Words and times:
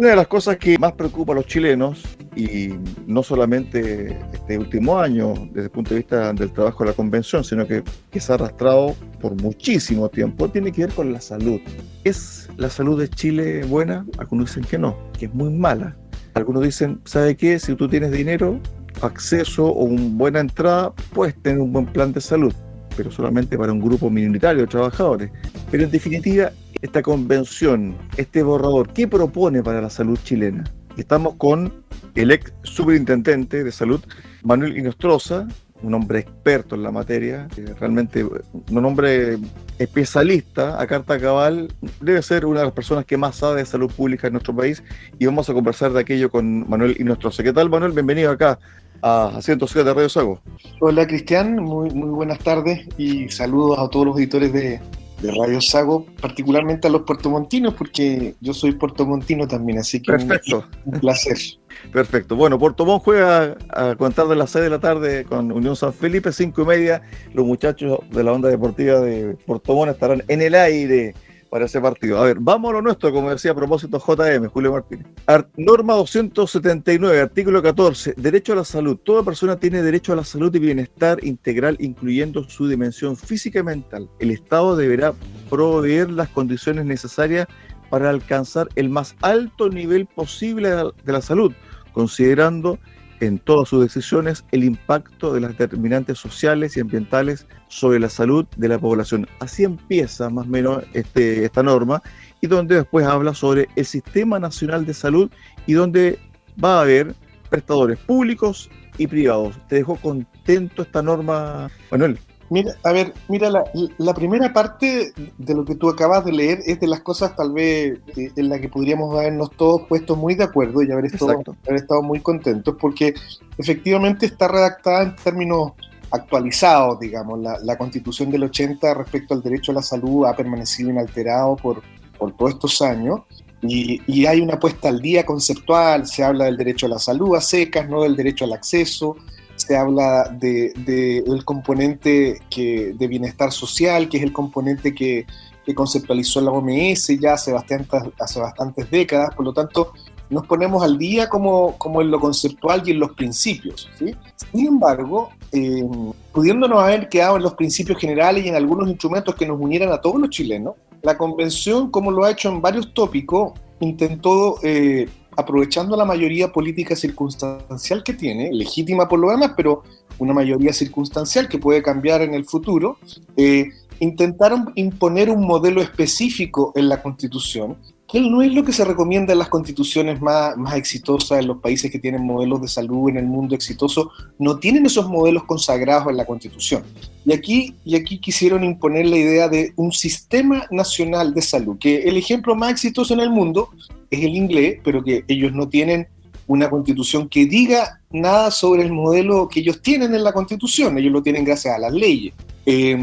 Una 0.00 0.08
de 0.08 0.16
las 0.16 0.28
cosas 0.28 0.56
que 0.56 0.78
más 0.78 0.92
preocupa 0.92 1.32
a 1.32 1.34
los 1.34 1.46
chilenos, 1.46 2.02
y 2.34 2.70
no 3.06 3.22
solamente 3.22 4.18
este 4.32 4.56
último 4.56 4.98
año 4.98 5.34
desde 5.52 5.64
el 5.64 5.70
punto 5.70 5.90
de 5.90 5.96
vista 5.96 6.32
del 6.32 6.50
trabajo 6.52 6.84
de 6.84 6.88
la 6.88 6.96
convención, 6.96 7.44
sino 7.44 7.66
que, 7.66 7.82
que 8.10 8.18
se 8.18 8.32
ha 8.32 8.36
arrastrado 8.36 8.96
por 9.20 9.34
muchísimo 9.42 10.08
tiempo, 10.08 10.48
tiene 10.48 10.72
que 10.72 10.86
ver 10.86 10.94
con 10.94 11.12
la 11.12 11.20
salud. 11.20 11.60
¿Es 12.02 12.48
la 12.56 12.70
salud 12.70 12.98
de 12.98 13.10
Chile 13.10 13.62
buena? 13.66 14.06
Algunos 14.16 14.46
dicen 14.46 14.64
que 14.64 14.78
no, 14.78 14.96
que 15.18 15.26
es 15.26 15.34
muy 15.34 15.50
mala. 15.50 15.98
Algunos 16.32 16.62
dicen, 16.62 17.02
¿sabe 17.04 17.36
qué? 17.36 17.58
Si 17.58 17.74
tú 17.74 17.86
tienes 17.86 18.10
dinero, 18.10 18.58
acceso 19.02 19.66
o 19.66 19.84
una 19.84 20.16
buena 20.16 20.40
entrada, 20.40 20.94
puedes 21.12 21.34
tener 21.42 21.60
un 21.60 21.74
buen 21.74 21.84
plan 21.84 22.10
de 22.14 22.22
salud, 22.22 22.54
pero 22.96 23.10
solamente 23.10 23.56
para 23.56 23.72
un 23.72 23.80
grupo 23.80 24.10
minoritario 24.10 24.62
de 24.62 24.66
trabajadores. 24.68 25.30
Pero 25.70 25.84
en 25.84 25.90
definitiva, 25.90 26.52
esta 26.82 27.02
convención, 27.02 27.96
este 28.16 28.42
borrador, 28.42 28.92
¿qué 28.92 29.06
propone 29.06 29.62
para 29.62 29.80
la 29.80 29.90
salud 29.90 30.18
chilena? 30.22 30.64
Estamos 30.96 31.34
con 31.36 31.84
el 32.14 32.30
ex 32.30 32.52
superintendente 32.62 33.64
de 33.64 33.72
salud, 33.72 34.00
Manuel 34.42 34.76
Inostroza, 34.76 35.46
un 35.82 35.94
hombre 35.94 36.20
experto 36.20 36.74
en 36.74 36.82
la 36.82 36.90
materia, 36.90 37.48
realmente 37.78 38.24
un 38.24 38.84
hombre 38.84 39.38
especialista 39.78 40.80
a 40.80 40.86
carta 40.86 41.18
cabal, 41.18 41.72
debe 42.00 42.20
ser 42.22 42.44
una 42.44 42.60
de 42.60 42.66
las 42.66 42.74
personas 42.74 43.06
que 43.06 43.16
más 43.16 43.36
sabe 43.36 43.60
de 43.60 43.66
salud 43.66 43.90
pública 43.90 44.26
en 44.26 44.34
nuestro 44.34 44.54
país 44.54 44.82
y 45.18 45.26
vamos 45.26 45.48
a 45.48 45.54
conversar 45.54 45.92
de 45.92 46.00
aquello 46.00 46.30
con 46.30 46.68
Manuel 46.68 46.96
Inostroza. 46.98 47.42
¿Qué 47.42 47.52
tal, 47.52 47.70
Manuel? 47.70 47.92
Bienvenido 47.92 48.30
acá 48.30 48.58
a 49.02 49.38
107 49.40 49.88
de 49.88 49.94
Radio 49.94 50.08
Sago. 50.08 50.40
Hola, 50.80 51.06
Cristian, 51.06 51.56
muy, 51.56 51.90
muy 51.90 52.10
buenas 52.10 52.38
tardes 52.38 52.86
y 52.98 53.28
saludos 53.28 53.78
a 53.78 53.88
todos 53.88 54.06
los 54.06 54.18
editores 54.18 54.52
de, 54.52 54.80
de 55.22 55.30
Radio 55.32 55.60
Sago, 55.60 56.06
particularmente 56.20 56.88
a 56.88 56.90
los 56.90 57.02
puertomontinos, 57.02 57.74
porque 57.74 58.34
yo 58.40 58.54
soy 58.54 58.72
puertomontino 58.72 59.46
también, 59.46 59.78
así 59.78 60.00
que 60.00 60.12
Perfecto. 60.12 60.64
Un, 60.84 60.94
un, 60.94 61.00
placer. 61.00 61.36
Perfecto. 61.92 62.36
Bueno, 62.36 62.58
Puerto 62.58 62.84
Montt 62.84 63.04
juega 63.04 63.56
a 63.70 63.94
contar 63.96 64.26
de 64.28 64.36
las 64.36 64.50
6 64.50 64.64
de 64.64 64.70
la 64.70 64.80
tarde 64.80 65.24
con 65.24 65.52
Unión 65.52 65.76
San 65.76 65.92
Felipe, 65.92 66.32
5 66.32 66.62
y 66.62 66.64
media. 66.64 67.02
Los 67.32 67.46
muchachos 67.46 68.00
de 68.10 68.24
la 68.24 68.32
onda 68.32 68.48
deportiva 68.48 69.00
de 69.00 69.36
Puerto 69.46 69.74
Montt 69.74 69.92
estarán 69.92 70.22
en 70.28 70.42
el 70.42 70.54
aire 70.54 71.14
para 71.50 71.64
ese 71.64 71.80
partido. 71.80 72.18
A 72.18 72.24
ver, 72.24 72.38
vamos 72.40 72.70
a 72.70 72.74
lo 72.74 72.82
nuestro, 72.82 73.12
como 73.12 73.30
decía 73.30 73.50
a 73.50 73.54
propósito 73.54 73.98
JM, 73.98 74.46
Julio 74.46 74.72
Martínez. 74.72 75.06
Art 75.26 75.48
norma 75.56 75.94
279, 75.94 77.20
artículo 77.20 77.60
14, 77.60 78.14
derecho 78.16 78.52
a 78.52 78.56
la 78.56 78.64
salud. 78.64 78.96
Toda 78.96 79.24
persona 79.24 79.58
tiene 79.58 79.82
derecho 79.82 80.12
a 80.12 80.16
la 80.16 80.24
salud 80.24 80.54
y 80.54 80.60
bienestar 80.60 81.22
integral, 81.24 81.76
incluyendo 81.80 82.48
su 82.48 82.68
dimensión 82.68 83.16
física 83.16 83.58
y 83.58 83.64
mental. 83.64 84.08
El 84.20 84.30
Estado 84.30 84.76
deberá 84.76 85.12
proveer 85.50 86.10
las 86.10 86.28
condiciones 86.28 86.84
necesarias 86.84 87.48
para 87.90 88.08
alcanzar 88.08 88.68
el 88.76 88.88
más 88.88 89.16
alto 89.20 89.68
nivel 89.68 90.06
posible 90.06 90.70
de 90.70 91.12
la 91.12 91.20
salud, 91.20 91.52
considerando 91.92 92.78
en 93.20 93.38
todas 93.38 93.68
sus 93.68 93.82
decisiones 93.82 94.44
el 94.50 94.64
impacto 94.64 95.32
de 95.32 95.40
las 95.40 95.56
determinantes 95.56 96.18
sociales 96.18 96.76
y 96.76 96.80
ambientales 96.80 97.46
sobre 97.68 98.00
la 98.00 98.08
salud 98.08 98.46
de 98.56 98.68
la 98.68 98.78
población. 98.78 99.28
Así 99.38 99.64
empieza 99.64 100.30
más 100.30 100.46
o 100.46 100.50
menos 100.50 100.84
este, 100.92 101.44
esta 101.44 101.62
norma 101.62 102.02
y 102.40 102.46
donde 102.46 102.76
después 102.76 103.06
habla 103.06 103.34
sobre 103.34 103.68
el 103.76 103.84
Sistema 103.84 104.38
Nacional 104.38 104.86
de 104.86 104.94
Salud 104.94 105.30
y 105.66 105.74
donde 105.74 106.18
va 106.62 106.78
a 106.78 106.82
haber 106.82 107.14
prestadores 107.48 107.98
públicos 107.98 108.70
y 108.98 109.06
privados. 109.06 109.56
¿Te 109.68 109.76
dejó 109.76 109.96
contento 109.96 110.82
esta 110.82 111.02
norma, 111.02 111.70
Manuel? 111.90 112.18
Mira, 112.50 112.74
a 112.82 112.90
ver, 112.90 113.14
mira, 113.28 113.48
la, 113.48 113.62
la, 113.98 114.12
primera 114.12 114.52
parte 114.52 115.12
de 115.38 115.54
lo 115.54 115.64
que 115.64 115.76
tú 115.76 115.88
acabas 115.88 116.24
de 116.24 116.32
leer 116.32 116.58
es 116.66 116.80
de 116.80 116.88
las 116.88 117.00
cosas 117.00 117.36
tal 117.36 117.52
vez 117.52 118.00
eh, 118.16 118.32
en 118.34 118.48
la 118.48 118.60
que 118.60 118.68
podríamos 118.68 119.16
habernos 119.16 119.52
todos 119.52 119.82
puesto 119.82 120.16
muy 120.16 120.34
de 120.34 120.44
acuerdo 120.44 120.82
y 120.82 120.90
haber 120.90 121.04
estado, 121.04 121.42
haber 121.64 121.80
estado 121.80 122.02
muy 122.02 122.18
contentos, 122.18 122.74
porque 122.80 123.14
efectivamente 123.56 124.26
está 124.26 124.48
redactada 124.48 125.04
en 125.04 125.14
términos 125.14 125.74
actualizados, 126.10 126.98
digamos. 126.98 127.38
La, 127.38 127.56
la, 127.62 127.78
constitución 127.78 128.32
del 128.32 128.42
80 128.42 128.94
respecto 128.94 129.34
al 129.34 129.42
derecho 129.42 129.70
a 129.70 129.76
la 129.76 129.82
salud 129.82 130.26
ha 130.26 130.34
permanecido 130.34 130.90
inalterado 130.90 131.54
por, 131.54 131.82
por 132.18 132.36
todos 132.36 132.54
estos 132.54 132.82
años. 132.82 133.20
Y, 133.62 134.02
y 134.12 134.26
hay 134.26 134.40
una 134.40 134.58
puesta 134.58 134.88
al 134.88 135.00
día 135.00 135.24
conceptual, 135.24 136.04
se 136.04 136.24
habla 136.24 136.46
del 136.46 136.56
derecho 136.56 136.86
a 136.86 136.88
la 136.88 136.98
salud 136.98 137.36
a 137.36 137.40
secas, 137.40 137.88
no 137.88 138.02
del 138.02 138.16
derecho 138.16 138.44
al 138.44 138.54
acceso, 138.54 139.16
se 139.60 139.76
habla 139.76 140.24
del 140.24 140.72
de, 140.84 141.22
de 141.22 141.42
componente 141.44 142.40
que, 142.48 142.94
de 142.94 143.06
bienestar 143.06 143.52
social, 143.52 144.08
que 144.08 144.16
es 144.16 144.22
el 144.22 144.32
componente 144.32 144.94
que, 144.94 145.26
conceptualizó 145.72 146.40
la 146.40 146.50
OMS 146.50 147.16
ya 147.20 147.34
hace 147.34 147.52
bastantes, 147.52 148.02
hace 148.18 148.40
bastantes 148.40 148.90
décadas, 148.90 149.32
por 149.36 149.44
lo 149.44 149.52
tanto 149.52 149.92
nos 150.28 150.44
ponemos 150.44 150.82
al 150.82 150.98
día 150.98 151.28
como, 151.28 151.78
como 151.78 152.00
en 152.00 152.10
lo 152.10 152.18
conceptual 152.18 152.82
y 152.84 152.90
en 152.90 152.98
los 152.98 153.12
principios. 153.12 153.88
Sin 153.96 154.66
embargo, 154.66 155.30
eh, 155.52 155.84
pudiéndonos 156.32 156.82
haber 156.82 157.08
quedado 157.08 157.36
en 157.36 157.44
los 157.44 157.54
principios 157.54 158.00
generales 158.00 158.44
y 158.44 158.48
en 158.48 158.56
algunos 158.56 158.88
instrumentos 158.88 159.32
que 159.36 159.46
nos 159.46 159.60
unieran 159.60 159.92
a 159.92 160.00
todos 160.00 160.20
los 160.20 160.30
chilenos, 160.30 160.74
la 161.02 161.16
convención, 161.16 161.88
como 161.88 162.10
lo 162.10 162.24
ha 162.24 162.32
hecho 162.32 162.48
en 162.48 162.60
varios 162.60 162.92
tópicos, 162.92 163.52
intentó 163.80 164.58
eh, 164.64 165.08
aprovechando 165.36 165.96
la 165.96 166.04
mayoría 166.04 166.52
política 166.52 166.96
circunstancial 166.96 168.02
que 168.02 168.14
tiene, 168.14 168.52
legítima 168.52 169.08
por 169.08 169.18
lo 169.18 169.30
demás, 169.30 169.52
pero 169.56 169.82
una 170.18 170.32
mayoría 170.32 170.72
circunstancial 170.72 171.48
que 171.48 171.58
puede 171.58 171.82
cambiar 171.82 172.22
en 172.22 172.34
el 172.34 172.44
futuro, 172.44 172.98
eh, 173.36 173.70
intentaron 174.00 174.72
imponer 174.74 175.30
un 175.30 175.46
modelo 175.46 175.80
específico 175.80 176.72
en 176.74 176.88
la 176.88 177.02
Constitución, 177.02 177.76
no 178.18 178.42
es 178.42 178.52
lo 178.52 178.64
que 178.64 178.72
se 178.72 178.84
recomienda 178.84 179.32
en 179.32 179.38
las 179.38 179.48
constituciones 179.48 180.20
más, 180.20 180.56
exitosas 180.74 181.38
en 181.38 181.46
los 181.46 181.58
países 181.58 181.90
que 181.92 181.98
tienen 182.00 182.24
modelos 182.24 182.60
de 182.60 182.66
salud 182.66 183.08
en 183.08 183.18
el 183.18 183.26
mundo 183.26 183.54
exitoso, 183.54 184.10
no 184.38 184.58
tienen 184.58 184.86
esos 184.86 185.08
modelos 185.08 185.44
consagrados 185.44 186.08
en 186.08 186.16
la 186.16 186.24
Constitución. 186.24 186.82
Y 187.24 187.32
aquí, 187.32 187.76
y 187.84 187.94
aquí 187.94 188.18
quisieron 188.18 188.64
imponer 188.64 189.06
la 189.06 189.16
idea 189.16 189.48
de 189.48 189.72
un 189.76 189.92
sistema 189.92 190.66
nacional 190.70 191.32
de 191.34 191.42
salud, 191.42 191.78
que 191.78 192.02
el 192.02 192.16
ejemplo 192.16 192.56
más 192.56 192.72
exitoso 192.72 193.14
en 193.14 193.20
el 193.20 193.30
mundo 193.30 193.70
es 194.10 194.24
el 194.24 194.34
inglés, 194.34 194.80
pero 194.82 195.04
que 195.04 195.24
ellos 195.28 195.52
no 195.52 195.68
tienen 195.68 196.08
una 196.48 196.68
constitución 196.68 197.28
que 197.28 197.46
diga 197.46 198.00
nada 198.10 198.50
sobre 198.50 198.82
el 198.82 198.90
modelo 198.90 199.46
que 199.48 199.60
ellos 199.60 199.80
tienen 199.82 200.12
en 200.16 200.24
la 200.24 200.32
constitución, 200.32 200.98
ellos 200.98 201.12
lo 201.12 201.22
tienen 201.22 201.44
gracias 201.44 201.76
a 201.76 201.78
las 201.78 201.92
leyes. 201.92 202.34
Eh, 202.66 202.98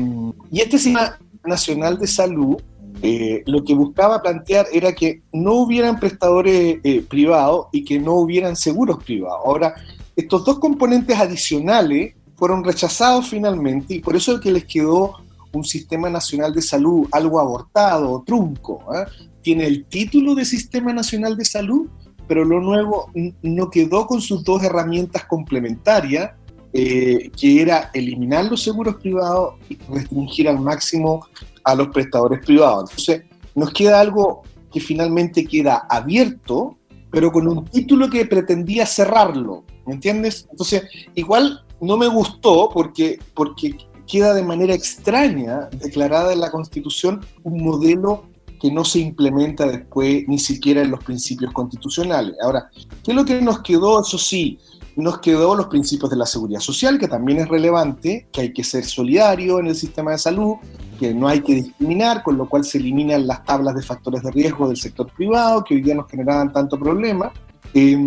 y 0.52 0.60
este 0.60 0.78
sistema 0.78 1.18
nacional 1.46 1.98
de 1.98 2.08
salud 2.08 2.58
eh, 3.02 3.44
lo 3.46 3.64
que 3.64 3.76
buscaba 3.76 4.22
plantear 4.22 4.68
era 4.72 4.94
que 4.94 5.22
no 5.32 5.54
hubieran 5.54 6.00
prestadores 6.00 6.80
eh, 6.84 7.06
privados 7.08 7.68
y 7.72 7.84
que 7.84 8.00
no 8.00 8.16
hubieran 8.16 8.56
seguros 8.56 9.04
privados. 9.04 9.40
Ahora, 9.46 9.76
estos 10.16 10.44
dos 10.44 10.60
componentes 10.60 11.18
adicionales 11.18 12.16
fueron 12.36 12.64
rechazados 12.64 13.28
finalmente 13.30 13.96
y 13.96 14.00
por 14.00 14.16
eso 14.16 14.34
es 14.36 14.42
que 14.42 14.52
les 14.52 14.66
quedó 14.66 15.14
un 15.54 15.64
sistema 15.64 16.10
nacional 16.10 16.54
de 16.54 16.62
salud 16.62 17.08
algo 17.12 17.40
abortado, 17.40 18.24
trunco. 18.26 18.84
¿eh? 18.94 19.06
Tiene 19.42 19.66
el 19.66 19.86
título 19.86 20.36
de 20.36 20.46
Sistema 20.46 20.92
Nacional 20.92 21.38
de 21.38 21.46
Salud, 21.46 21.88
pero 22.28 22.44
lo 22.44 22.60
nuevo 22.60 23.12
no 23.42 23.70
quedó 23.70 24.08
con 24.08 24.22
sus 24.22 24.44
dos 24.44 24.64
herramientas 24.64 25.26
complementarias, 25.26 26.32
que 26.74 27.62
era 27.62 27.90
eliminar 27.94 28.46
los 28.46 28.62
seguros 28.62 28.98
privados 28.98 29.56
y 29.70 29.78
restringir 29.90 30.48
al 30.50 30.60
máximo 30.60 31.26
a 31.68 31.76
los 31.76 31.90
prestadores 31.90 32.40
privados. 32.46 32.90
Entonces, 32.92 33.24
nos 33.54 33.72
queda 33.72 34.00
algo 34.00 34.44
que 34.72 34.80
finalmente 34.80 35.46
queda 35.46 35.86
abierto, 35.90 36.78
pero 37.12 37.32
con 37.32 37.46
un 37.48 37.66
título 37.66 38.10
que 38.10 38.26
pretendía 38.26 38.86
cerrarlo, 38.86 39.66
¿me 39.86 39.96
entiendes? 39.96 40.48
Entonces, 40.50 40.84
igual 41.14 41.66
no 41.82 41.98
me 41.98 42.08
gustó 42.08 42.70
porque, 42.74 43.20
porque 43.34 43.76
queda 44.08 44.34
de 44.34 44.44
manera 44.44 44.74
extraña 44.74 45.68
declarada 45.72 46.32
en 46.32 46.40
la 46.40 46.52
Constitución 46.52 47.20
un 47.44 47.62
modelo 47.62 48.30
que 48.62 48.72
no 48.72 48.86
se 48.86 49.00
implementa 49.00 49.68
después 49.68 50.24
ni 50.28 50.40
siquiera 50.40 50.82
en 50.82 50.92
los 50.92 51.04
principios 51.04 51.52
constitucionales. 51.52 52.36
Ahora, 52.42 52.70
¿qué 53.04 53.12
es 53.12 53.16
lo 53.16 53.26
que 53.26 53.42
nos 53.42 53.62
quedó? 53.62 54.02
Eso 54.02 54.18
sí, 54.18 54.58
nos 54.96 55.20
quedó 55.20 55.54
los 55.54 55.68
principios 55.68 56.10
de 56.10 56.18
la 56.18 56.26
seguridad 56.26 56.60
social, 56.60 56.98
que 56.98 57.08
también 57.08 57.40
es 57.40 57.48
relevante, 57.48 58.28
que 58.32 58.42
hay 58.42 58.54
que 58.54 58.64
ser 58.64 58.84
solidario 58.84 59.60
en 59.60 59.68
el 59.68 59.76
sistema 59.76 60.12
de 60.12 60.18
salud, 60.18 60.56
que 60.98 61.14
no 61.14 61.28
hay 61.28 61.42
que 61.42 61.56
discriminar, 61.56 62.24
con 62.24 62.38
lo 62.38 62.50
cual 62.50 62.66
se 62.66 62.78
eliminan 62.78 63.26
las 63.28 63.44
tablas 63.46 63.76
de 63.76 63.82
factores 63.82 64.24
de 64.24 64.32
riesgo 64.32 64.68
del 64.68 64.78
sector 64.78 65.10
privado, 65.16 65.64
que 65.64 65.76
hoy 65.76 65.82
día 65.82 65.96
nos 65.96 66.10
generaban 66.10 66.52
tanto 66.52 66.78
problema. 66.78 67.32
Eh, 67.74 67.98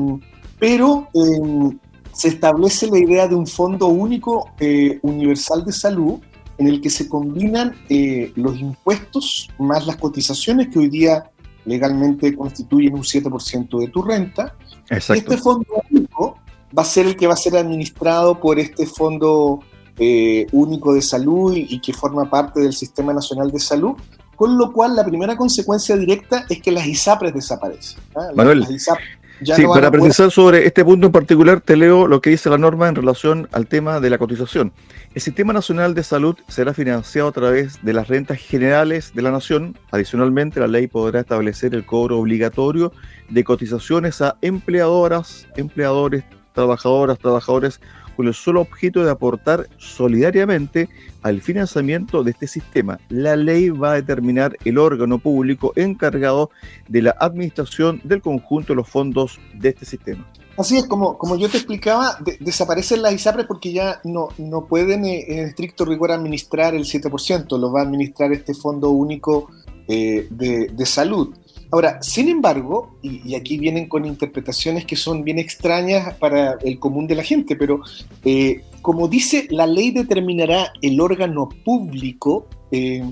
pero 0.58 1.08
eh, 1.14 1.76
se 2.12 2.28
establece 2.28 2.86
la 2.88 2.98
idea 2.98 3.26
de 3.26 3.34
un 3.34 3.46
fondo 3.46 3.86
único 3.86 4.50
eh, 4.60 4.98
universal 5.02 5.64
de 5.64 5.72
salud 5.72 6.20
en 6.58 6.68
el 6.68 6.82
que 6.82 6.90
se 6.90 7.08
combinan 7.08 7.74
eh, 7.88 8.32
los 8.36 8.58
impuestos 8.58 9.48
más 9.58 9.86
las 9.86 9.96
cotizaciones 9.96 10.68
que 10.68 10.78
hoy 10.78 10.90
día 10.90 11.30
legalmente 11.64 12.36
constituyen 12.36 12.94
un 12.94 13.02
7% 13.02 13.80
de 13.80 13.88
tu 13.88 14.02
renta. 14.02 14.54
Exacto. 14.90 15.14
Este 15.14 15.36
fondo 15.38 15.66
único 15.90 16.38
va 16.76 16.82
a 16.82 16.86
ser 16.86 17.06
el 17.06 17.16
que 17.16 17.26
va 17.26 17.32
a 17.32 17.38
ser 17.38 17.56
administrado 17.56 18.38
por 18.38 18.58
este 18.58 18.86
fondo 18.86 19.60
eh, 20.02 20.46
único 20.52 20.94
de 20.94 21.02
salud 21.02 21.54
y, 21.54 21.66
y, 21.68 21.78
que 21.78 21.92
forma 21.92 22.30
parte 22.30 22.58
del 22.60 22.72
Sistema 22.72 23.12
Nacional 23.12 23.50
de 23.50 23.60
Salud, 23.60 23.96
con 24.34 24.56
lo 24.56 24.72
cual 24.72 24.96
la 24.96 25.04
primera 25.04 25.36
consecuencia 25.36 25.94
directa 25.94 26.46
es 26.48 26.62
que 26.62 26.72
las 26.72 26.86
ISAPRES 26.86 27.34
desaparecen. 27.34 28.00
¿ah? 28.16 28.30
Manuel, 28.34 28.66
sí, 28.66 29.66
para 29.66 29.90
precisar 29.90 30.30
sobre 30.30 30.66
este 30.66 30.86
punto 30.86 31.08
en 31.08 31.12
particular, 31.12 31.60
te 31.60 31.76
leo 31.76 32.06
lo 32.06 32.22
que 32.22 32.30
dice 32.30 32.48
la 32.48 32.56
norma 32.56 32.88
en 32.88 32.94
relación 32.94 33.46
al 33.52 33.66
tema 33.66 34.00
de 34.00 34.08
la 34.08 34.16
cotización. 34.16 34.72
El 35.14 35.20
Sistema 35.20 35.52
Nacional 35.52 35.94
de 35.94 36.02
Salud 36.02 36.36
será 36.48 36.72
financiado 36.72 37.28
a 37.28 37.32
través 37.32 37.82
de 37.82 37.92
las 37.92 38.08
rentas 38.08 38.38
generales 38.38 39.12
de 39.14 39.20
la 39.20 39.30
Nación. 39.30 39.76
Adicionalmente, 39.90 40.60
la 40.60 40.68
ley 40.68 40.86
podrá 40.86 41.20
establecer 41.20 41.74
el 41.74 41.84
cobro 41.84 42.18
obligatorio 42.18 42.92
de 43.28 43.44
cotizaciones 43.44 44.22
a 44.22 44.38
empleadoras, 44.40 45.46
empleadores, 45.56 46.24
trabajadoras, 46.54 47.18
trabajadores 47.18 47.80
con 48.20 48.28
el 48.28 48.34
solo 48.34 48.60
objeto 48.60 49.02
de 49.02 49.10
aportar 49.10 49.66
solidariamente 49.78 50.90
al 51.22 51.40
financiamiento 51.40 52.22
de 52.22 52.32
este 52.32 52.46
sistema. 52.46 53.00
La 53.08 53.34
ley 53.34 53.70
va 53.70 53.92
a 53.92 53.94
determinar 53.94 54.58
el 54.66 54.76
órgano 54.76 55.18
público 55.18 55.72
encargado 55.74 56.50
de 56.86 57.00
la 57.00 57.16
administración 57.18 57.98
del 58.04 58.20
conjunto 58.20 58.74
de 58.74 58.76
los 58.76 58.90
fondos 58.90 59.40
de 59.54 59.70
este 59.70 59.86
sistema. 59.86 60.30
Así 60.58 60.76
es, 60.76 60.84
como, 60.84 61.16
como 61.16 61.34
yo 61.36 61.48
te 61.48 61.56
explicaba, 61.56 62.18
desaparecen 62.40 63.00
las 63.00 63.14
ISAPRES 63.14 63.46
porque 63.46 63.72
ya 63.72 64.02
no, 64.04 64.28
no 64.36 64.66
pueden 64.66 65.06
eh, 65.06 65.24
en 65.28 65.38
estricto 65.46 65.86
rigor 65.86 66.12
administrar 66.12 66.74
el 66.74 66.84
7%, 66.84 67.58
lo 67.58 67.72
va 67.72 67.80
a 67.80 67.84
administrar 67.84 68.34
este 68.34 68.52
Fondo 68.52 68.90
Único 68.90 69.48
eh, 69.88 70.28
de, 70.28 70.66
de 70.66 70.84
Salud. 70.84 71.34
Ahora, 71.72 72.02
sin 72.02 72.28
embargo, 72.28 72.98
y, 73.02 73.34
aquí 73.34 73.56
vienen 73.56 73.88
con 73.88 74.04
interpretaciones 74.04 74.84
que 74.84 74.96
son 74.96 75.22
bien 75.22 75.38
extrañas 75.38 76.14
para 76.14 76.58
el 76.62 76.78
común 76.80 77.06
de 77.06 77.14
la 77.14 77.22
gente, 77.22 77.54
pero 77.54 77.80
eh, 78.24 78.62
como 78.82 79.08
dice, 79.08 79.46
la 79.50 79.66
ley 79.66 79.90
determinará 79.90 80.72
el 80.82 81.00
órgano 81.00 81.48
público. 81.64 82.48
Eh, 82.72 83.04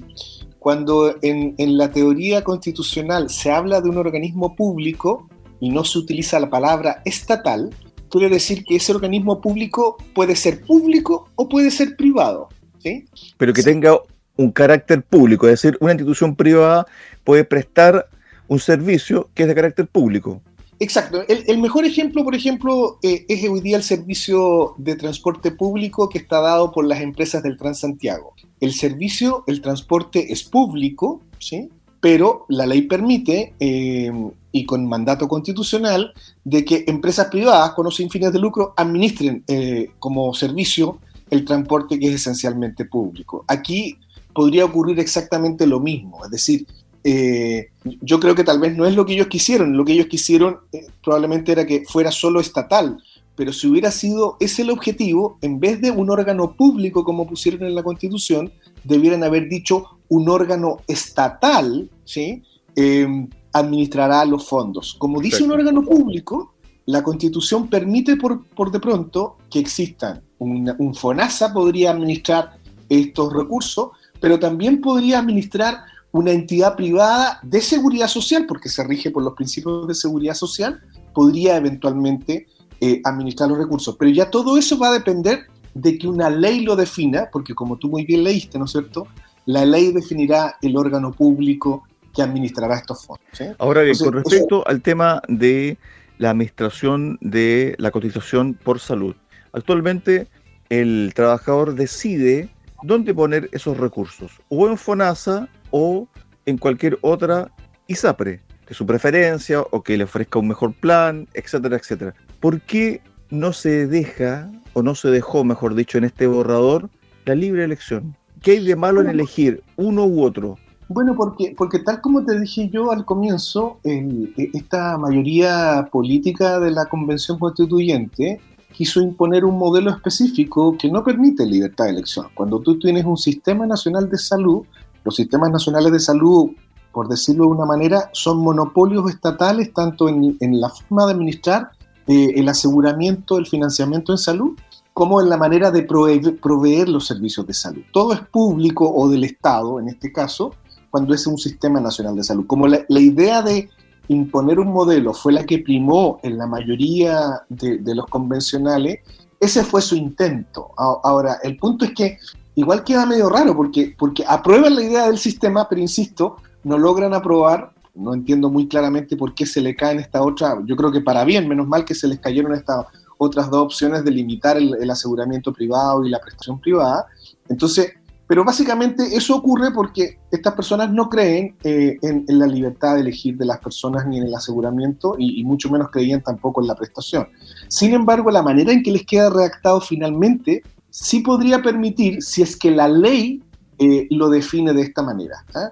cuando 0.58 1.16
en, 1.22 1.55
la 1.78 1.93
teoría 1.93 2.43
constitucional 2.43 3.31
se 3.31 3.50
habla 3.50 3.81
de 3.81 3.88
un 3.88 3.96
organismo 3.96 4.56
público 4.56 5.28
y 5.60 5.70
no 5.70 5.84
se 5.84 5.99
utiliza 5.99 6.40
la 6.40 6.50
palabra 6.50 7.00
estatal, 7.05 7.70
quiere 8.10 8.28
decir 8.28 8.64
que 8.64 8.76
ese 8.76 8.93
organismo 8.93 9.40
público 9.40 9.96
puede 10.14 10.34
ser 10.34 10.60
público 10.62 11.31
o 11.37 11.49
puede 11.49 11.70
ser 11.70 11.96
privado. 11.96 12.49
¿sí? 12.81 13.06
Pero 13.37 13.52
que 13.52 13.62
tenga 13.62 13.99
un 14.37 14.50
carácter 14.50 15.02
público, 15.02 15.46
es 15.46 15.62
decir, 15.62 15.78
una 15.81 15.93
institución 15.93 16.34
privada 16.34 16.87
puede 17.25 17.44
prestar 17.44 18.08
un 18.49 18.59
servicio 18.59 19.31
que 19.35 19.45
es 19.45 19.49
de 19.49 19.55
carácter 19.55 19.87
público. 19.87 20.41
Exacto. 20.81 21.23
El, 21.27 21.59
mejor 21.59 21.85
ejemplo, 21.85 22.23
por 22.23 22.35
ejemplo, 22.35 22.99
eh, 23.03 23.25
es 23.29 23.49
hoy 23.49 23.61
día 23.61 23.77
el 23.77 23.83
servicio 23.83 24.75
de 24.79 24.95
transporte 24.95 25.50
público 25.50 26.09
que 26.09 26.19
está 26.19 26.41
dado 26.41 26.71
por 26.71 26.87
las 26.87 27.00
empresas 27.00 27.43
del 27.43 27.56
Transantiago. 27.56 28.35
El 28.61 28.73
servicio, 28.73 29.45
el 29.49 29.61
transporte 29.61 30.33
es 30.33 30.45
público, 30.45 31.21
¿sí? 31.41 31.69
pero 32.00 32.47
la 32.49 32.67
ley 32.67 32.83
permite, 32.83 33.55
eh, 33.59 34.12
y 34.53 34.65
con 34.65 34.87
mandato 34.87 35.27
constitucional, 35.27 36.12
de 36.44 36.65
que 36.65 36.85
empresas 36.87 37.27
privadas 37.27 37.73
con 37.73 37.87
o 37.87 37.91
sin 37.91 38.09
fines 38.09 38.33
de 38.33 38.39
lucro 38.39 38.73
administren 38.77 39.43
eh, 39.49 39.91
como 39.99 40.33
servicio 40.33 41.01
el 41.31 41.44
transporte 41.44 41.99
que 41.99 42.09
es 42.09 42.15
esencialmente 42.15 42.85
público. 42.85 43.44
Aquí 43.49 43.99
podría 44.33 44.65
ocurrir 44.65 45.01
exactamente 45.01 45.67
lo 45.67 45.81
mismo, 45.81 46.25
es 46.25 46.31
decir, 46.31 46.67
eh, 47.05 47.69
yo 47.83 48.21
creo 48.21 48.35
que 48.35 48.45
tal 48.45 48.61
vez 48.61 48.77
no 48.77 48.87
es 48.87 48.95
lo 48.95 49.06
que 49.06 49.15
ellos 49.15 49.29
quisieron, 49.29 49.77
lo 49.77 49.85
que 49.85 49.93
ellos 49.93 50.06
quisieron 50.06 50.59
eh, 50.73 50.87
probablemente 51.03 51.53
era 51.53 51.67
que 51.67 51.85
fuera 51.87 52.11
solo 52.11 52.41
estatal, 52.41 52.99
pero 53.37 53.53
si 53.53 53.69
hubiera 53.69 53.91
sido 53.91 54.37
ese 54.41 54.62
el 54.62 54.71
objetivo, 54.71 55.39
en 55.43 55.61
vez 55.61 55.81
de 55.81 55.91
un 55.91 56.11
órgano 56.11 56.55
público 56.55 57.05
como 57.05 57.27
pusieron 57.27 57.65
en 57.65 57.75
la 57.75 57.85
Constitución, 57.85 58.53
debieran 58.83 59.23
haber 59.23 59.49
dicho 59.49 59.99
un 60.09 60.29
órgano 60.29 60.79
estatal, 60.89 61.89
¿sí? 62.05 62.43
Em, 62.75 63.29
administrará 63.53 64.25
los 64.25 64.49
fondos. 64.49 64.94
Como 64.99 65.21
dice 65.21 65.44
un 65.44 65.53
órgano 65.53 65.83
público, 65.83 66.55
la 66.87 67.03
Constitución 67.03 67.69
permite 67.69 68.17
por, 68.17 68.44
por 68.44 68.73
de 68.73 68.81
pronto 68.81 69.37
que 69.51 69.61
existan. 69.61 70.23
un 70.39 70.94
FONASA 70.94 71.53
podría 71.53 71.91
administrar 71.91 72.59
estos 72.89 73.33
recursos, 73.33 73.91
pero 74.21 74.39
también 74.39 74.81
podría 74.81 75.19
administrar 75.19 75.85
una 76.12 76.32
entidad 76.32 76.76
privada 76.76 77.40
de 77.43 77.60
seguridad 77.60 78.08
social, 78.08 78.46
porque 78.46 78.69
se 78.69 78.84
rige 78.84 79.10
por 79.10 79.22
los 79.22 79.34
principios 79.34 79.87
de 79.87 79.94
seguridad 79.94 80.34
social, 80.34 80.81
podría 81.14 81.56
eventualmente 81.56 82.46
eh, 82.81 83.00
administrar 83.05 83.49
los 83.49 83.58
recursos. 83.58 83.96
Pero 83.99 84.10
ya 84.10 84.31
todo 84.31 84.56
eso 84.56 84.78
va 84.78 84.88
a 84.88 84.93
depender 84.93 85.46
de 85.75 85.99
que 85.99 86.08
una 86.08 86.31
ley 86.31 86.60
lo 86.60 86.76
defina, 86.76 87.28
porque 87.31 87.55
como 87.55 87.76
tú 87.76 87.88
muy 87.88 88.05
bien 88.05 88.25
leíste, 88.25 88.58
¿no 88.58 88.64
es 88.64 88.72
cierto? 88.72 89.06
La 89.46 89.64
ley 89.64 89.93
definirá 89.93 90.56
el 90.62 90.76
órgano 90.76 91.12
público 91.12 91.84
que 92.14 92.22
administrará 92.22 92.76
estos 92.76 93.05
fondos. 93.05 93.25
Ahora 93.58 93.82
bien, 93.82 93.96
con 93.96 94.12
respecto 94.12 94.66
al 94.66 94.82
tema 94.82 95.22
de 95.28 95.78
la 96.19 96.31
administración 96.31 97.19
de 97.20 97.75
la 97.78 97.90
cotización 97.90 98.55
por 98.55 98.81
salud, 98.81 99.14
actualmente 99.52 100.26
el 100.69 101.12
trabajador 101.14 101.75
decide 101.75 102.50
dónde 102.82 103.14
poner 103.14 103.49
esos 103.52 103.76
recursos, 103.76 104.32
o 104.49 104.69
en 104.69 104.76
FONASA 104.76 105.49
o 105.70 106.09
en 106.47 106.59
cualquier 106.59 106.99
otra 107.03 107.53
ISAPRE 107.87 108.41
de 108.69 108.75
su 108.75 108.87
preferencia 108.87 109.61
o 109.61 109.82
que 109.82 109.97
le 109.97 110.05
ofrezca 110.05 110.38
un 110.38 110.49
mejor 110.49 110.75
plan, 110.75 111.26
etcétera, 111.35 111.76
etcétera. 111.76 112.15
¿Por 112.41 112.61
qué 112.61 113.00
no 113.31 113.53
se 113.53 113.87
deja, 113.87 114.50
o 114.75 114.82
no 114.82 114.94
se 114.94 115.09
dejó, 115.09 115.44
mejor 115.44 115.75
dicho, 115.75 115.99
en 115.99 116.05
este 116.05 116.26
borrador, 116.26 116.91
la 117.25 117.35
libre 117.35 117.65
elección? 117.65 118.17
¿Qué 118.43 118.53
hay 118.53 118.65
de 118.65 118.76
malo 118.76 119.00
en 119.00 119.09
elegir 119.09 119.62
uno 119.76 120.06
u 120.06 120.23
otro? 120.23 120.56
Bueno, 120.88 121.15
porque, 121.17 121.55
porque 121.56 121.81
tal 121.81 122.00
como 122.00 122.25
te 122.25 122.38
dije 122.38 122.70
yo 122.70 122.91
al 122.91 123.05
comienzo, 123.05 123.79
e, 123.85 124.32
esta 124.55 124.97
mayoría 124.97 125.88
política 125.93 126.61
de 126.61 126.70
la 126.70 126.87
Convención 126.87 127.38
Constituyente 127.38 128.41
quiso 128.73 129.00
imponer 129.00 129.44
un 129.44 129.59
modelo 129.59 129.91
específico 129.91 130.76
que 130.79 130.91
no 130.91 131.03
permite 131.03 131.44
libertad 131.44 131.87
de 131.87 131.91
elección. 131.91 132.26
Cuando 132.35 132.61
tú 132.61 132.79
tienes 132.79 133.05
un 133.05 133.17
sistema 133.17 133.67
nacional 133.67 134.09
de 134.09 134.19
salud, 134.19 134.65
los 135.05 135.17
sistemas 135.17 135.50
nacionales 135.50 135.93
de 135.93 136.00
salud, 136.00 136.50
por 136.93 137.09
decirlo 137.09 137.45
de 137.45 137.50
una 137.50 137.65
manera, 137.65 138.11
son 138.12 138.39
monopolios 138.39 139.11
estatales 139.11 139.73
tanto 139.73 140.09
en, 140.09 140.37
la 140.61 140.69
forma 140.69 141.06
de 141.06 141.12
administrar 141.12 141.71
eh, 142.06 142.33
el 142.37 142.49
aseguramiento, 142.49 143.39
el 143.39 143.47
financiamiento 143.47 144.12
en 144.12 144.19
salud, 144.19 144.56
como 144.99 145.21
en 145.21 145.29
la 145.29 145.37
manera 145.37 145.71
de 145.71 145.85
proveer, 145.85 146.89
los 146.89 147.06
servicios 147.06 147.47
de 147.47 147.55
salud. 147.55 147.83
Todo 147.93 148.12
es 148.15 148.21
público 148.21 148.93
o 148.93 149.09
del 149.09 149.23
Estado, 149.23 149.79
en 149.79 149.87
este 149.89 150.11
caso, 150.11 150.56
cuando 150.91 151.15
es 151.15 151.25
un 151.29 151.39
sistema 151.39 151.81
nacional 151.81 152.17
de 152.17 152.25
salud. 152.25 152.49
Como 152.49 152.67
la, 152.67 152.85
idea 152.89 153.41
de 153.43 153.71
imponer 154.09 154.59
un 154.59 154.73
modelo 154.73 155.15
fue 155.15 155.33
la 155.33 155.44
que 155.44 155.61
primó 155.61 156.19
en 156.25 156.37
la 156.37 156.49
mayoría 156.49 157.43
de, 157.49 157.94
los 157.94 158.06
convencionales, 158.06 158.99
ese 159.39 159.63
fue 159.63 159.82
su 159.82 159.94
intento. 159.94 160.72
Ahora, 160.77 161.39
el 161.44 161.56
punto 161.58 161.84
es 161.84 161.93
que 161.93 162.19
igual 162.58 162.82
queda 162.82 163.06
medio 163.06 163.29
raro 163.29 163.56
porque, 163.56 163.94
porque 163.96 164.24
aprueban 164.27 164.74
la 164.74 164.82
idea 164.82 165.06
del 165.06 165.19
sistema, 165.19 165.69
pero 165.69 165.81
insisto, 165.81 166.38
no 166.65 166.77
logran 166.77 167.15
aprobar, 167.15 167.72
no 167.94 168.12
entiendo 168.12 168.50
muy 168.50 168.67
claramente 168.67 169.17
por 169.17 169.32
qué 169.32 169.46
se 169.46 169.60
le 169.60 169.77
caen 169.77 170.00
esta 170.00 170.22
otra, 170.22 170.58
yo 170.65 170.74
creo 170.74 170.91
que 170.91 171.00
para 171.00 171.24
bien, 171.24 171.46
menos 171.46 171.69
mal 171.69 171.84
que 171.84 171.94
se 171.94 172.08
les 172.08 172.19
cayeron 172.19 172.53
estas 172.55 172.86
otras 173.17 173.48
dos 173.48 173.62
opciones 173.62 174.05
de 174.05 174.10
limitar 174.10 174.56
el, 174.56 174.91
aseguramiento 174.91 175.53
privado 175.53 176.05
y 176.05 176.10
la 176.10 176.20
prestación 176.20 176.60
privada. 176.60 177.06
Entonces, 177.48 177.93
pero 178.27 178.44
básicamente 178.44 179.05
eso 179.17 179.36
ocurre 179.36 179.70
porque 179.70 180.19
estas 180.31 180.55
personas 180.55 180.91
no 180.91 181.08
creen 181.08 181.56
eh, 181.62 181.96
en, 182.03 182.24
la 182.27 182.46
libertad 182.46 182.94
de 182.94 183.03
elegir 183.03 183.36
de 183.36 183.46
las 183.46 183.58
personas 183.58 184.05
ni 184.06 184.19
en 184.19 184.24
el 184.24 184.34
aseguramiento 184.34 185.15
y, 185.17 185.41
y, 185.41 185.44
mucho 185.44 185.70
menos 185.70 185.91
creían 185.91 186.22
tampoco 186.22 186.60
en 186.60 186.67
la 186.67 186.74
prestación. 186.74 187.29
Sin 187.69 187.94
embargo, 187.94 188.31
la 188.32 188.43
manera 188.43 188.72
en 188.72 188.82
que 188.82 188.91
les 188.91 189.06
queda 189.06 189.31
redactado 189.31 189.81
finalmente 189.81 190.62
sí 190.91 191.21
podría 191.21 191.63
permitir 191.63 192.23
si 192.23 192.43
es 192.43 192.57
que 192.57 192.71
la 192.71 192.89
ley 192.89 193.43
eh, 193.79 194.07
lo 194.11 194.29
define 194.29 194.73
de 194.73 194.83
esta 194.83 195.03
manera. 195.03 195.45
¿ah? 195.55 195.71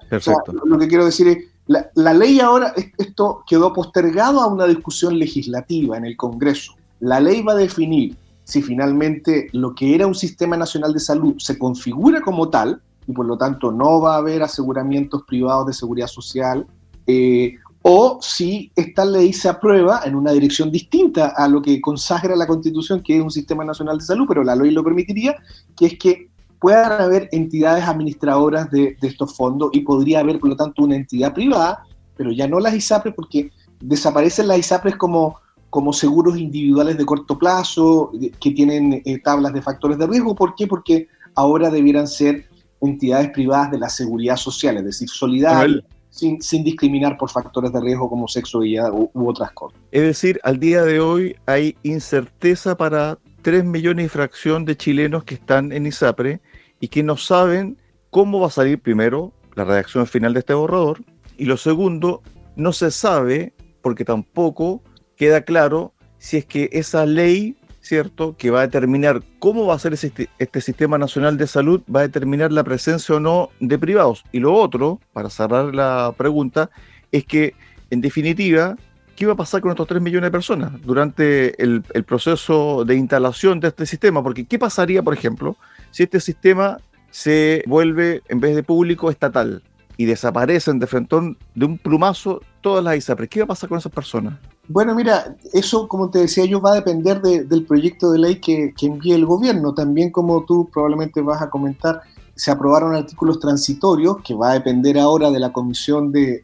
lo 0.65 0.79
que 0.79 0.89
quiero 0.89 1.05
decir 1.05 1.29
es, 1.29 1.39
la, 1.67 1.91
la, 1.95 2.15
ley 2.15 2.39
ahora, 2.39 2.73
esto 2.99 3.43
quedó 3.47 3.73
postergado 3.73 4.41
a 4.41 4.47
una 4.47 4.67
discusión 4.67 5.19
legislativa 5.19 5.97
en 5.97 6.05
el 6.05 6.17
Congreso. 6.17 6.75
La 7.01 7.21
ley 7.21 7.43
va 7.43 7.53
a 7.53 7.57
definir 7.57 8.17
si 8.45 8.63
finalmente 8.63 9.49
lo 9.53 9.75
que 9.75 9.95
era 9.95 10.07
un 10.07 10.15
sistema 10.15 10.57
nacional 10.57 10.93
de 10.93 11.01
salud 11.01 11.35
se 11.39 11.59
configura 11.59 12.21
como 12.21 12.49
tal, 12.49 12.81
y 13.09 13.13
por 13.13 13.27
lo 13.27 13.37
tanto 13.37 13.73
no 13.73 14.01
va 14.01 14.15
a 14.15 14.19
haber 14.19 14.43
aseguramientos 14.43 15.23
privados 15.25 15.67
de 15.67 15.73
seguridad 15.73 16.07
social, 16.07 16.67
eh, 17.07 17.57
o 17.89 18.19
si 18.21 18.73
esta 18.75 19.05
ley 19.05 19.33
se 19.33 19.49
aprueba 19.49 20.01
en 20.05 20.17
una 20.17 20.33
dirección 20.33 20.73
distinta 20.73 21.29
a 21.37 21.47
lo 21.47 21.63
que 21.63 21.81
consagra 21.81 22.35
la 22.35 22.45
Constitución, 22.45 23.01
que 23.01 23.17
es 23.17 23.23
un 23.23 23.31
sistema 23.31 23.65
nacional 23.65 23.99
de 23.99 24.05
salud, 24.05 24.25
pero 24.27 24.43
la 24.43 24.57
ley 24.57 24.73
lo 24.73 24.83
permitiría, 24.83 25.37
que 25.77 25.87
es 25.87 25.97
que 25.97 26.29
puedan 26.59 27.01
haber 27.01 27.29
entidades 27.31 27.85
administradoras 27.85 28.69
de, 28.73 28.97
estos 29.03 29.37
fondos 29.37 29.71
y 29.73 29.83
podría 29.83 30.19
haber, 30.19 30.41
por 30.41 30.49
lo 30.49 30.57
tanto, 30.57 30.83
una 30.83 30.97
entidad 30.97 31.33
privada, 31.33 31.85
pero 32.17 32.33
ya 32.33 32.49
no 32.49 32.59
las 32.59 32.75
ISAPRES, 32.75 33.15
porque 33.15 33.53
desaparecen 33.79 34.49
las 34.49 34.59
ISAPRES 34.59 34.97
como, 34.97 35.37
como 35.71 35.93
seguros 35.93 36.37
individuales 36.39 36.99
de 36.99 37.07
corto 37.07 37.39
plazo, 37.39 38.11
que 38.41 38.51
tienen 38.51 39.01
eh, 39.05 39.21
tablas 39.23 39.53
de 39.53 39.63
factores 39.63 39.97
de 39.97 40.09
riesgo. 40.09 40.35
¿Por 40.35 40.57
qué? 40.57 40.67
Porque 40.67 41.07
ahora 41.37 41.71
debieran 41.71 42.09
ser 42.09 42.49
entidades 42.81 43.31
privadas 43.31 43.71
de 43.71 43.79
la 43.79 43.89
seguridad 43.89 44.37
social, 44.37 44.77
es 44.79 44.85
decir, 44.87 45.09
solidarias, 45.09 45.85
sin, 46.17 46.41
sin, 46.43 46.65
discriminar 46.65 47.17
por 47.17 47.31
factores 47.31 47.73
de 47.73 47.81
riesgo 47.81 48.09
como 48.09 48.27
sexo 48.29 48.65
y 48.65 48.79
u, 48.81 49.11
u 49.13 49.29
otras 49.29 49.53
cosas. 49.53 49.79
Es 49.91 50.03
decir, 50.03 50.41
al 50.43 50.59
día 50.59 50.83
de 50.83 51.01
hoy 51.01 51.37
hay 51.47 51.77
incerteza 51.83 52.77
para 52.77 53.19
3 53.43 53.65
millones 53.65 54.07
y 54.07 54.09
fracción 54.09 54.65
de 54.65 54.77
chilenos 54.77 55.25
que 55.25 55.35
están 55.35 55.73
en 55.73 55.87
ISAPRE 55.87 56.41
y 56.81 56.89
que 56.89 57.03
no 57.03 57.17
saben 57.17 57.79
cómo 58.11 58.41
va 58.41 58.49
a 58.49 58.51
salir 58.51 58.81
primero 58.81 59.33
la 59.55 59.65
redacción 59.65 60.07
final 60.07 60.35
de 60.35 60.41
este 60.41 60.55
borrador 60.55 61.01
y 61.39 61.45
lo 61.45 61.57
segundo, 61.57 62.23
no 62.57 62.73
se 62.73 62.91
sabe 62.91 63.53
porque 63.83 64.05
tampoco 64.05 64.83
queda 65.17 65.43
claro 65.43 65.93
si 66.19 66.39
es 66.39 66.47
que 66.47 66.69
esa 66.73 67.07
ley 67.07 67.57
¿cierto? 67.87 68.35
Que 68.37 68.51
va 68.51 68.61
a 68.61 68.67
determinar 68.67 69.23
cómo 69.39 69.67
va 69.67 69.75
a 69.75 69.79
ser 69.79 69.95
este, 69.95 70.29
este, 70.39 70.61
sistema 70.61 70.99
nacional 70.99 71.37
de 71.39 71.47
salud, 71.47 71.83
va 71.95 72.01
a 72.01 72.03
determinar 72.03 72.53
la 72.53 72.65
presencia 72.65 73.15
o 73.15 73.21
no 73.21 73.51
de 73.61 73.79
privados. 73.79 74.25
Y 74.33 74.41
lo 74.41 74.55
otro, 74.55 75.01
para 75.13 75.31
cerrar 75.31 75.75
la 75.75 76.13
pregunta, 76.17 76.71
es 77.13 77.25
que, 77.25 77.55
en 77.91 78.01
definitiva, 78.01 78.77
¿qué 79.15 79.27
va 79.27 79.35
a 79.35 79.37
pasar 79.37 79.61
con 79.61 79.71
estos 79.71 79.87
3 79.87 80.03
millones 80.03 80.29
de 80.29 80.33
personas 80.33 80.73
durante 80.83 81.63
el, 81.63 81.85
el 81.95 82.05
proceso 82.05 82.85
de 82.85 82.97
instalación 82.97 83.61
de 83.61 83.69
este 83.69 83.87
sistema? 83.87 84.23
Porque, 84.23 84.45
¿qué 84.45 84.59
pasaría, 84.59 85.03
por 85.03 85.15
ejemplo, 85.15 85.57
si 85.93 86.03
este 86.03 86.21
sistema 86.21 86.79
se 87.11 87.63
vuelve, 87.67 88.23
en 88.29 88.41
vez 88.41 88.57
de 88.57 88.63
público, 88.63 89.11
estatal? 89.11 89.63
y 89.99 90.05
desaparecen 90.05 90.79
de 90.79 90.87
frente 90.87 91.17
de 91.55 91.65
un 91.65 91.79
plumazo 91.79 92.43
todas 92.61 92.85
las 92.85 92.97
ISAPRES. 92.97 93.31
¿Qué 93.31 93.41
va 93.41 93.45
a 93.45 93.49
pasar 93.49 93.69
con 93.69 93.79
esas 93.79 93.93
personas? 93.93 94.35
Bueno, 94.69 94.95
mira, 94.97 95.37
eso, 95.53 95.87
como 95.87 96.11
te 96.11 96.19
decía 96.19 96.45
yo, 96.45 96.61
va 96.61 96.73
a 96.73 96.77
depender 96.77 97.21
del 97.21 97.65
proyecto 97.65 98.11
de 98.11 98.19
ley 98.19 98.41
que, 98.41 98.75
envíe 98.83 99.13
el 99.13 99.25
gobierno. 99.25 99.75
También, 99.75 100.11
como 100.11 100.45
tú 100.45 100.69
probablemente 100.73 101.21
vas 101.21 101.41
a 101.41 101.51
comentar, 101.51 102.03
se 102.35 102.51
aprobaron 102.51 102.95
artículos 102.95 103.39
transitorios, 103.39 104.17
que 104.23 104.35
va 104.35 104.51
a 104.51 104.55
depender 104.55 104.99
ahora 104.99 105.31
de 105.31 105.39
la 105.39 105.53
comisión 105.53 106.11
de, 106.11 106.43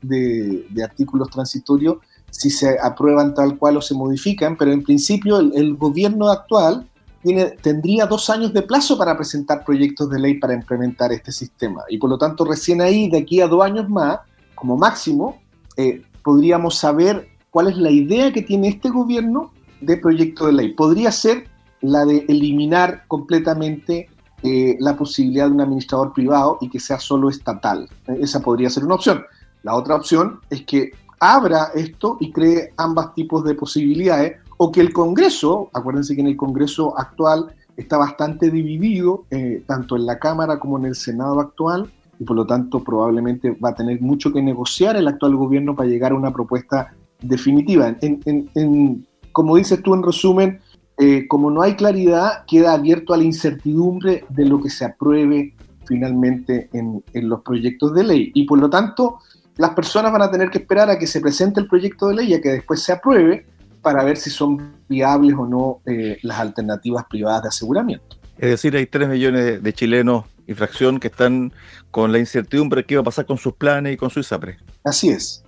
artículos 0.82 1.30
transitorios, 1.30 1.96
si 2.30 2.48
se 2.48 2.78
aprueban 2.80 3.34
tal 3.34 3.58
cual 3.58 3.76
o 3.76 3.82
se 3.82 3.94
modifican, 3.94 4.56
pero 4.56 4.72
en 4.72 4.82
principio 4.84 5.38
el, 5.38 5.76
gobierno 5.76 6.30
actual 6.30 6.88
tiene, 7.22 7.46
tendría 7.60 8.06
dos 8.06 8.30
años 8.30 8.52
de 8.52 8.62
plazo 8.62 8.96
para 8.96 9.16
presentar 9.16 9.64
proyectos 9.64 10.08
de 10.08 10.18
ley 10.18 10.34
para 10.38 10.54
implementar 10.54 11.12
este 11.12 11.32
sistema. 11.32 11.82
Y 11.88 11.98
por 11.98 12.08
lo 12.08 12.18
tanto, 12.18 12.44
recién 12.44 12.80
ahí, 12.80 13.10
de 13.10 13.18
aquí 13.18 13.40
a 13.40 13.48
dos 13.48 13.62
años 13.62 13.88
más, 13.88 14.20
como 14.54 14.76
máximo, 14.76 15.40
eh, 15.76 16.02
podríamos 16.22 16.78
saber 16.78 17.31
cuál 17.52 17.68
es 17.68 17.76
la 17.76 17.90
idea 17.90 18.32
que 18.32 18.42
tiene 18.42 18.68
este 18.68 18.88
gobierno 18.88 19.52
de 19.80 19.98
proyecto 19.98 20.46
de 20.46 20.52
ley. 20.54 20.72
Podría 20.72 21.12
ser 21.12 21.44
la 21.82 22.04
de 22.04 22.24
eliminar 22.28 23.04
completamente 23.06 24.08
eh, 24.42 24.76
la 24.80 24.96
posibilidad 24.96 25.46
de 25.46 25.52
un 25.52 25.60
administrador 25.60 26.12
privado 26.14 26.58
y 26.62 26.70
que 26.70 26.80
sea 26.80 26.98
solo 26.98 27.28
estatal. 27.28 27.88
Esa 28.06 28.40
podría 28.40 28.70
ser 28.70 28.84
una 28.84 28.94
opción. 28.94 29.22
La 29.62 29.74
otra 29.74 29.96
opción 29.96 30.40
es 30.48 30.64
que 30.64 30.92
abra 31.20 31.68
esto 31.74 32.16
y 32.20 32.32
cree 32.32 32.72
ambos 32.78 33.14
tipos 33.14 33.44
de 33.44 33.54
posibilidades 33.54 34.38
o 34.56 34.72
que 34.72 34.80
el 34.80 34.92
Congreso, 34.92 35.68
acuérdense 35.74 36.14
que 36.14 36.22
en 36.22 36.28
el 36.28 36.36
Congreso 36.36 36.98
actual 36.98 37.54
está 37.76 37.98
bastante 37.98 38.50
dividido, 38.50 39.24
eh, 39.30 39.62
tanto 39.66 39.96
en 39.96 40.06
la 40.06 40.18
Cámara 40.18 40.58
como 40.58 40.78
en 40.78 40.86
el 40.86 40.94
Senado 40.94 41.38
actual, 41.38 41.92
y 42.18 42.24
por 42.24 42.36
lo 42.36 42.46
tanto 42.46 42.82
probablemente 42.82 43.50
va 43.52 43.70
a 43.70 43.74
tener 43.74 44.00
mucho 44.00 44.32
que 44.32 44.40
negociar 44.40 44.96
el 44.96 45.08
actual 45.08 45.36
gobierno 45.36 45.76
para 45.76 45.88
llegar 45.88 46.12
a 46.12 46.16
una 46.16 46.32
propuesta 46.32 46.94
definitiva. 47.22 47.96
En, 48.00 49.06
como 49.32 49.56
dices 49.56 49.82
tú 49.82 49.94
en 49.94 50.02
resumen, 50.02 50.60
eh, 50.98 51.26
como 51.26 51.50
no 51.50 51.62
hay 51.62 51.74
claridad, 51.74 52.44
queda 52.46 52.74
abierto 52.74 53.14
a 53.14 53.16
la 53.16 53.24
incertidumbre 53.24 54.24
de 54.28 54.44
lo 54.44 54.60
que 54.60 54.70
se 54.70 54.84
apruebe 54.84 55.54
finalmente 55.86 56.68
en, 56.72 57.02
los 57.12 57.42
proyectos 57.42 57.94
de 57.94 58.04
ley. 58.04 58.30
Y 58.34 58.44
por 58.44 58.58
lo 58.58 58.70
tanto, 58.70 59.18
las 59.56 59.70
personas 59.70 60.12
van 60.12 60.22
a 60.22 60.30
tener 60.30 60.50
que 60.50 60.58
esperar 60.58 60.90
a 60.90 60.98
que 60.98 61.06
se 61.06 61.20
presente 61.20 61.60
el 61.60 61.66
proyecto 61.66 62.08
de 62.08 62.16
ley 62.16 62.30
y 62.30 62.34
a 62.34 62.40
que 62.40 62.50
después 62.50 62.82
se 62.82 62.92
apruebe 62.92 63.46
para 63.80 64.04
ver 64.04 64.16
si 64.16 64.30
son 64.30 64.74
viables 64.88 65.34
o 65.36 65.46
no 65.46 65.80
eh, 65.86 66.18
las 66.22 66.38
alternativas 66.38 67.04
privadas 67.08 67.42
de 67.42 67.48
aseguramiento. 67.48 68.16
Es 68.38 68.50
decir, 68.50 68.76
hay 68.76 68.86
3 68.86 69.08
millones 69.08 69.62
de 69.62 69.72
chilenos 69.72 70.24
y 70.46 70.54
fracción 70.54 70.98
que 70.98 71.08
están 71.08 71.52
con 71.90 72.12
la 72.12 72.18
incertidumbre 72.18 72.82
de 72.82 72.86
qué 72.86 72.94
va 72.96 73.02
a 73.02 73.04
pasar 73.04 73.26
con 73.26 73.38
sus 73.38 73.54
planes 73.54 73.94
y 73.94 73.96
con 73.96 74.10
su 74.10 74.20
ISAPRE. 74.20 74.56
Así 74.84 75.08
es. 75.10 75.44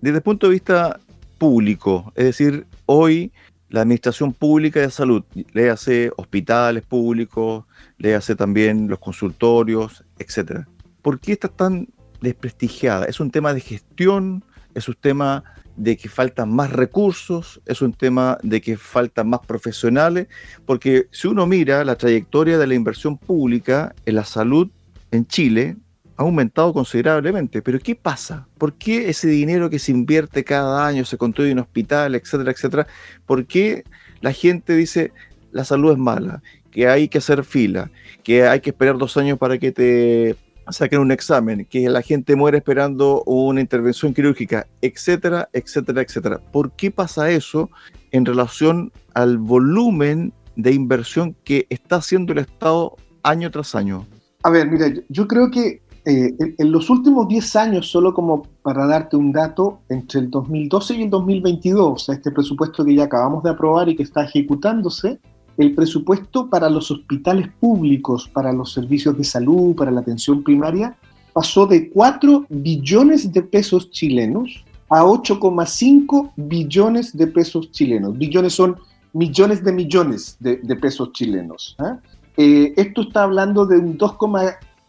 Desde 0.00 0.16
el 0.16 0.22
punto 0.22 0.46
de 0.46 0.52
vista 0.52 1.00
público, 1.44 2.10
es 2.16 2.24
decir, 2.24 2.66
hoy 2.86 3.30
la 3.68 3.82
administración 3.82 4.32
pública 4.32 4.80
de 4.80 4.90
salud, 4.90 5.24
le 5.52 5.68
hace 5.68 6.10
hospitales 6.16 6.86
públicos, 6.86 7.66
le 7.98 8.14
hace 8.14 8.34
también 8.34 8.88
los 8.88 8.98
consultorios, 8.98 10.02
etcétera. 10.18 10.66
¿Por 11.02 11.20
qué 11.20 11.32
está 11.32 11.48
tan 11.48 11.88
desprestigiada? 12.22 13.04
¿Es 13.04 13.20
un 13.20 13.30
tema 13.30 13.52
de 13.52 13.60
gestión? 13.60 14.42
¿Es 14.74 14.88
un 14.88 14.94
tema 14.98 15.44
de 15.76 15.98
que 15.98 16.08
faltan 16.08 16.50
más 16.50 16.70
recursos? 16.72 17.60
¿Es 17.66 17.82
un 17.82 17.92
tema 17.92 18.38
de 18.42 18.62
que 18.62 18.78
faltan 18.78 19.28
más 19.28 19.40
profesionales? 19.40 20.28
Porque 20.64 21.08
si 21.10 21.28
uno 21.28 21.46
mira 21.46 21.84
la 21.84 21.96
trayectoria 21.96 22.56
de 22.56 22.66
la 22.66 22.74
inversión 22.74 23.18
pública 23.18 23.94
en 24.06 24.14
la 24.14 24.24
salud 24.24 24.70
en 25.10 25.26
Chile, 25.26 25.76
ha 26.16 26.22
aumentado 26.22 26.72
considerablemente. 26.72 27.62
Pero 27.62 27.78
¿qué 27.78 27.94
pasa? 27.94 28.46
¿Por 28.58 28.74
qué 28.74 29.08
ese 29.08 29.28
dinero 29.28 29.70
que 29.70 29.78
se 29.78 29.92
invierte 29.92 30.44
cada 30.44 30.86
año, 30.86 31.04
se 31.04 31.18
construye 31.18 31.52
un 31.52 31.58
hospital, 31.60 32.14
etcétera, 32.14 32.52
etcétera? 32.52 32.86
¿Por 33.26 33.46
qué 33.46 33.84
la 34.20 34.32
gente 34.32 34.74
dice 34.74 35.12
la 35.54 35.64
salud 35.64 35.92
es 35.92 35.98
mala, 35.98 36.42
que 36.72 36.88
hay 36.88 37.08
que 37.08 37.18
hacer 37.18 37.44
fila, 37.44 37.90
que 38.24 38.46
hay 38.46 38.60
que 38.60 38.70
esperar 38.70 38.98
dos 38.98 39.16
años 39.16 39.38
para 39.38 39.56
que 39.58 39.70
te 39.70 40.36
saquen 40.68 40.98
un 40.98 41.12
examen, 41.12 41.64
que 41.64 41.88
la 41.88 42.02
gente 42.02 42.34
muere 42.34 42.58
esperando 42.58 43.22
una 43.24 43.60
intervención 43.60 44.12
quirúrgica, 44.12 44.66
etcétera, 44.82 45.48
etcétera, 45.52 46.02
etcétera? 46.02 46.40
¿Por 46.52 46.72
qué 46.72 46.90
pasa 46.90 47.30
eso 47.30 47.70
en 48.10 48.24
relación 48.24 48.92
al 49.14 49.38
volumen 49.38 50.32
de 50.56 50.72
inversión 50.72 51.36
que 51.44 51.66
está 51.70 51.96
haciendo 51.96 52.32
el 52.32 52.40
Estado 52.40 52.96
año 53.22 53.50
tras 53.52 53.76
año? 53.76 54.06
A 54.42 54.50
ver, 54.50 54.68
mira, 54.68 54.92
yo 55.08 55.28
creo 55.28 55.50
que 55.50 55.80
eh, 56.06 56.34
en, 56.58 56.70
los 56.70 56.90
últimos 56.90 57.26
10 57.28 57.56
años, 57.56 57.90
solo 57.90 58.12
como 58.12 58.42
para 58.62 58.86
darte 58.86 59.16
un 59.16 59.32
dato, 59.32 59.80
entre 59.88 60.20
el 60.20 60.30
2012 60.30 60.96
y 60.96 61.02
el 61.04 61.10
2022, 61.10 61.92
o 61.92 61.98
sea, 61.98 62.14
este 62.14 62.30
presupuesto 62.30 62.84
que 62.84 62.94
ya 62.94 63.04
acabamos 63.04 63.42
de 63.42 63.50
aprobar 63.50 63.88
y 63.88 63.96
que 63.96 64.02
está 64.02 64.24
ejecutándose, 64.24 65.18
el 65.56 65.74
presupuesto 65.74 66.50
para 66.50 66.68
los 66.68 66.90
hospitales 66.90 67.48
públicos, 67.58 68.28
para 68.28 68.52
los 68.52 68.72
servicios 68.72 69.16
de 69.16 69.24
salud, 69.24 69.74
para 69.74 69.90
la 69.90 70.00
atención 70.00 70.42
primaria, 70.42 70.96
pasó 71.32 71.66
de 71.66 71.88
4 71.88 72.46
billones 72.48 73.32
de 73.32 73.42
pesos 73.42 73.90
chilenos 73.90 74.64
a 74.90 75.04
8,5 75.04 76.32
billones 76.36 77.16
de 77.16 77.26
pesos 77.28 77.70
chilenos. 77.70 78.16
Billones 78.18 78.52
son 78.52 78.76
millones 79.12 79.64
de 79.64 79.72
millones 79.72 80.36
de, 80.38 80.76
pesos 80.76 81.12
chilenos. 81.12 81.76
¿ah? 81.78 81.98
Eh, 82.36 82.74
esto 82.76 83.02
está 83.02 83.22
hablando 83.22 83.64
de 83.64 83.78
un 83.78 83.96
2, 83.96 84.16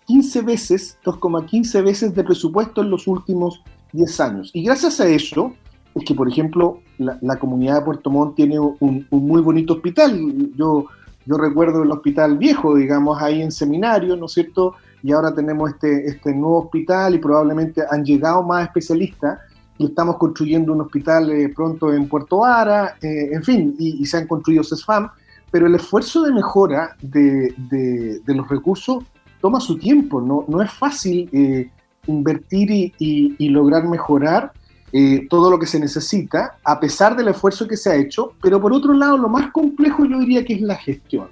15 0.05 0.41
veces, 0.41 0.97
2,15 1.03 1.83
veces 1.83 2.15
de 2.15 2.23
presupuesto 2.23 2.81
en 2.81 2.89
los 2.89 3.07
últimos 3.07 3.61
10 3.93 4.19
años. 4.19 4.51
Y 4.53 4.63
gracias 4.63 4.99
a 4.99 5.07
eso, 5.07 5.53
es 5.95 6.03
que, 6.03 6.13
por 6.13 6.27
ejemplo, 6.27 6.79
la, 6.97 7.39
comunidad 7.39 7.79
de 7.79 7.85
Puerto 7.85 8.09
Montt 8.09 8.35
tiene 8.35 8.59
un, 8.59 9.07
muy 9.09 9.41
bonito 9.41 9.73
hospital. 9.73 10.51
Yo, 10.55 10.85
yo 11.25 11.37
recuerdo 11.37 11.83
el 11.83 11.91
hospital 11.91 12.37
viejo, 12.37 12.75
digamos, 12.75 13.21
ahí 13.21 13.41
en 13.41 13.51
seminario, 13.51 14.15
¿no 14.15 14.25
es 14.25 14.33
cierto? 14.33 14.75
Y 15.01 15.11
ahora 15.11 15.33
tenemos 15.33 15.71
este, 15.71 16.07
este 16.07 16.33
nuevo 16.33 16.59
hospital 16.59 17.15
y 17.15 17.19
probablemente 17.19 17.83
han 17.89 18.03
llegado 18.03 18.43
más 18.43 18.63
especialistas 18.67 19.39
y 19.77 19.85
estamos 19.85 20.17
construyendo 20.17 20.73
un 20.73 20.81
hospital 20.81 21.29
eh, 21.31 21.51
pronto 21.53 21.93
en 21.93 22.07
Puerto 22.07 22.39
Vara, 22.39 22.95
eh, 23.01 23.29
en 23.31 23.43
fin, 23.43 23.75
y, 23.77 24.05
se 24.05 24.17
han 24.17 24.27
construido 24.27 24.63
CESFAM, 24.63 25.09
pero 25.51 25.67
el 25.67 25.75
esfuerzo 25.75 26.23
de 26.23 26.31
mejora 26.31 26.95
de, 27.01 27.53
de, 27.69 28.19
de 28.19 28.35
los 28.35 28.47
recursos 28.47 29.03
toma 29.45 29.59
su 29.59 29.77
tiempo, 29.77 30.19
no, 30.21 30.43
no 30.47 30.59
es 30.59 30.71
fácil 30.71 31.29
eh, 31.31 31.69
invertir 32.07 32.91
y, 32.97 33.49
lograr 33.49 33.87
mejorar 33.87 34.51
eh, 34.91 35.27
todo 35.29 35.51
lo 35.51 35.59
que 35.59 35.67
se 35.67 35.79
necesita, 35.79 36.57
a 36.63 36.79
pesar 36.79 37.15
del 37.15 37.27
esfuerzo 37.27 37.67
que 37.67 37.77
se 37.77 37.91
ha 37.91 37.95
hecho, 37.95 38.33
pero 38.41 38.59
por 38.59 38.73
otro 38.73 38.91
lado, 38.93 39.19
lo 39.19 39.29
más 39.29 39.51
complejo 39.51 40.03
yo 40.05 40.19
diría 40.19 40.43
que 40.43 40.55
es 40.55 40.61
la 40.61 40.77
gestión. 40.77 41.27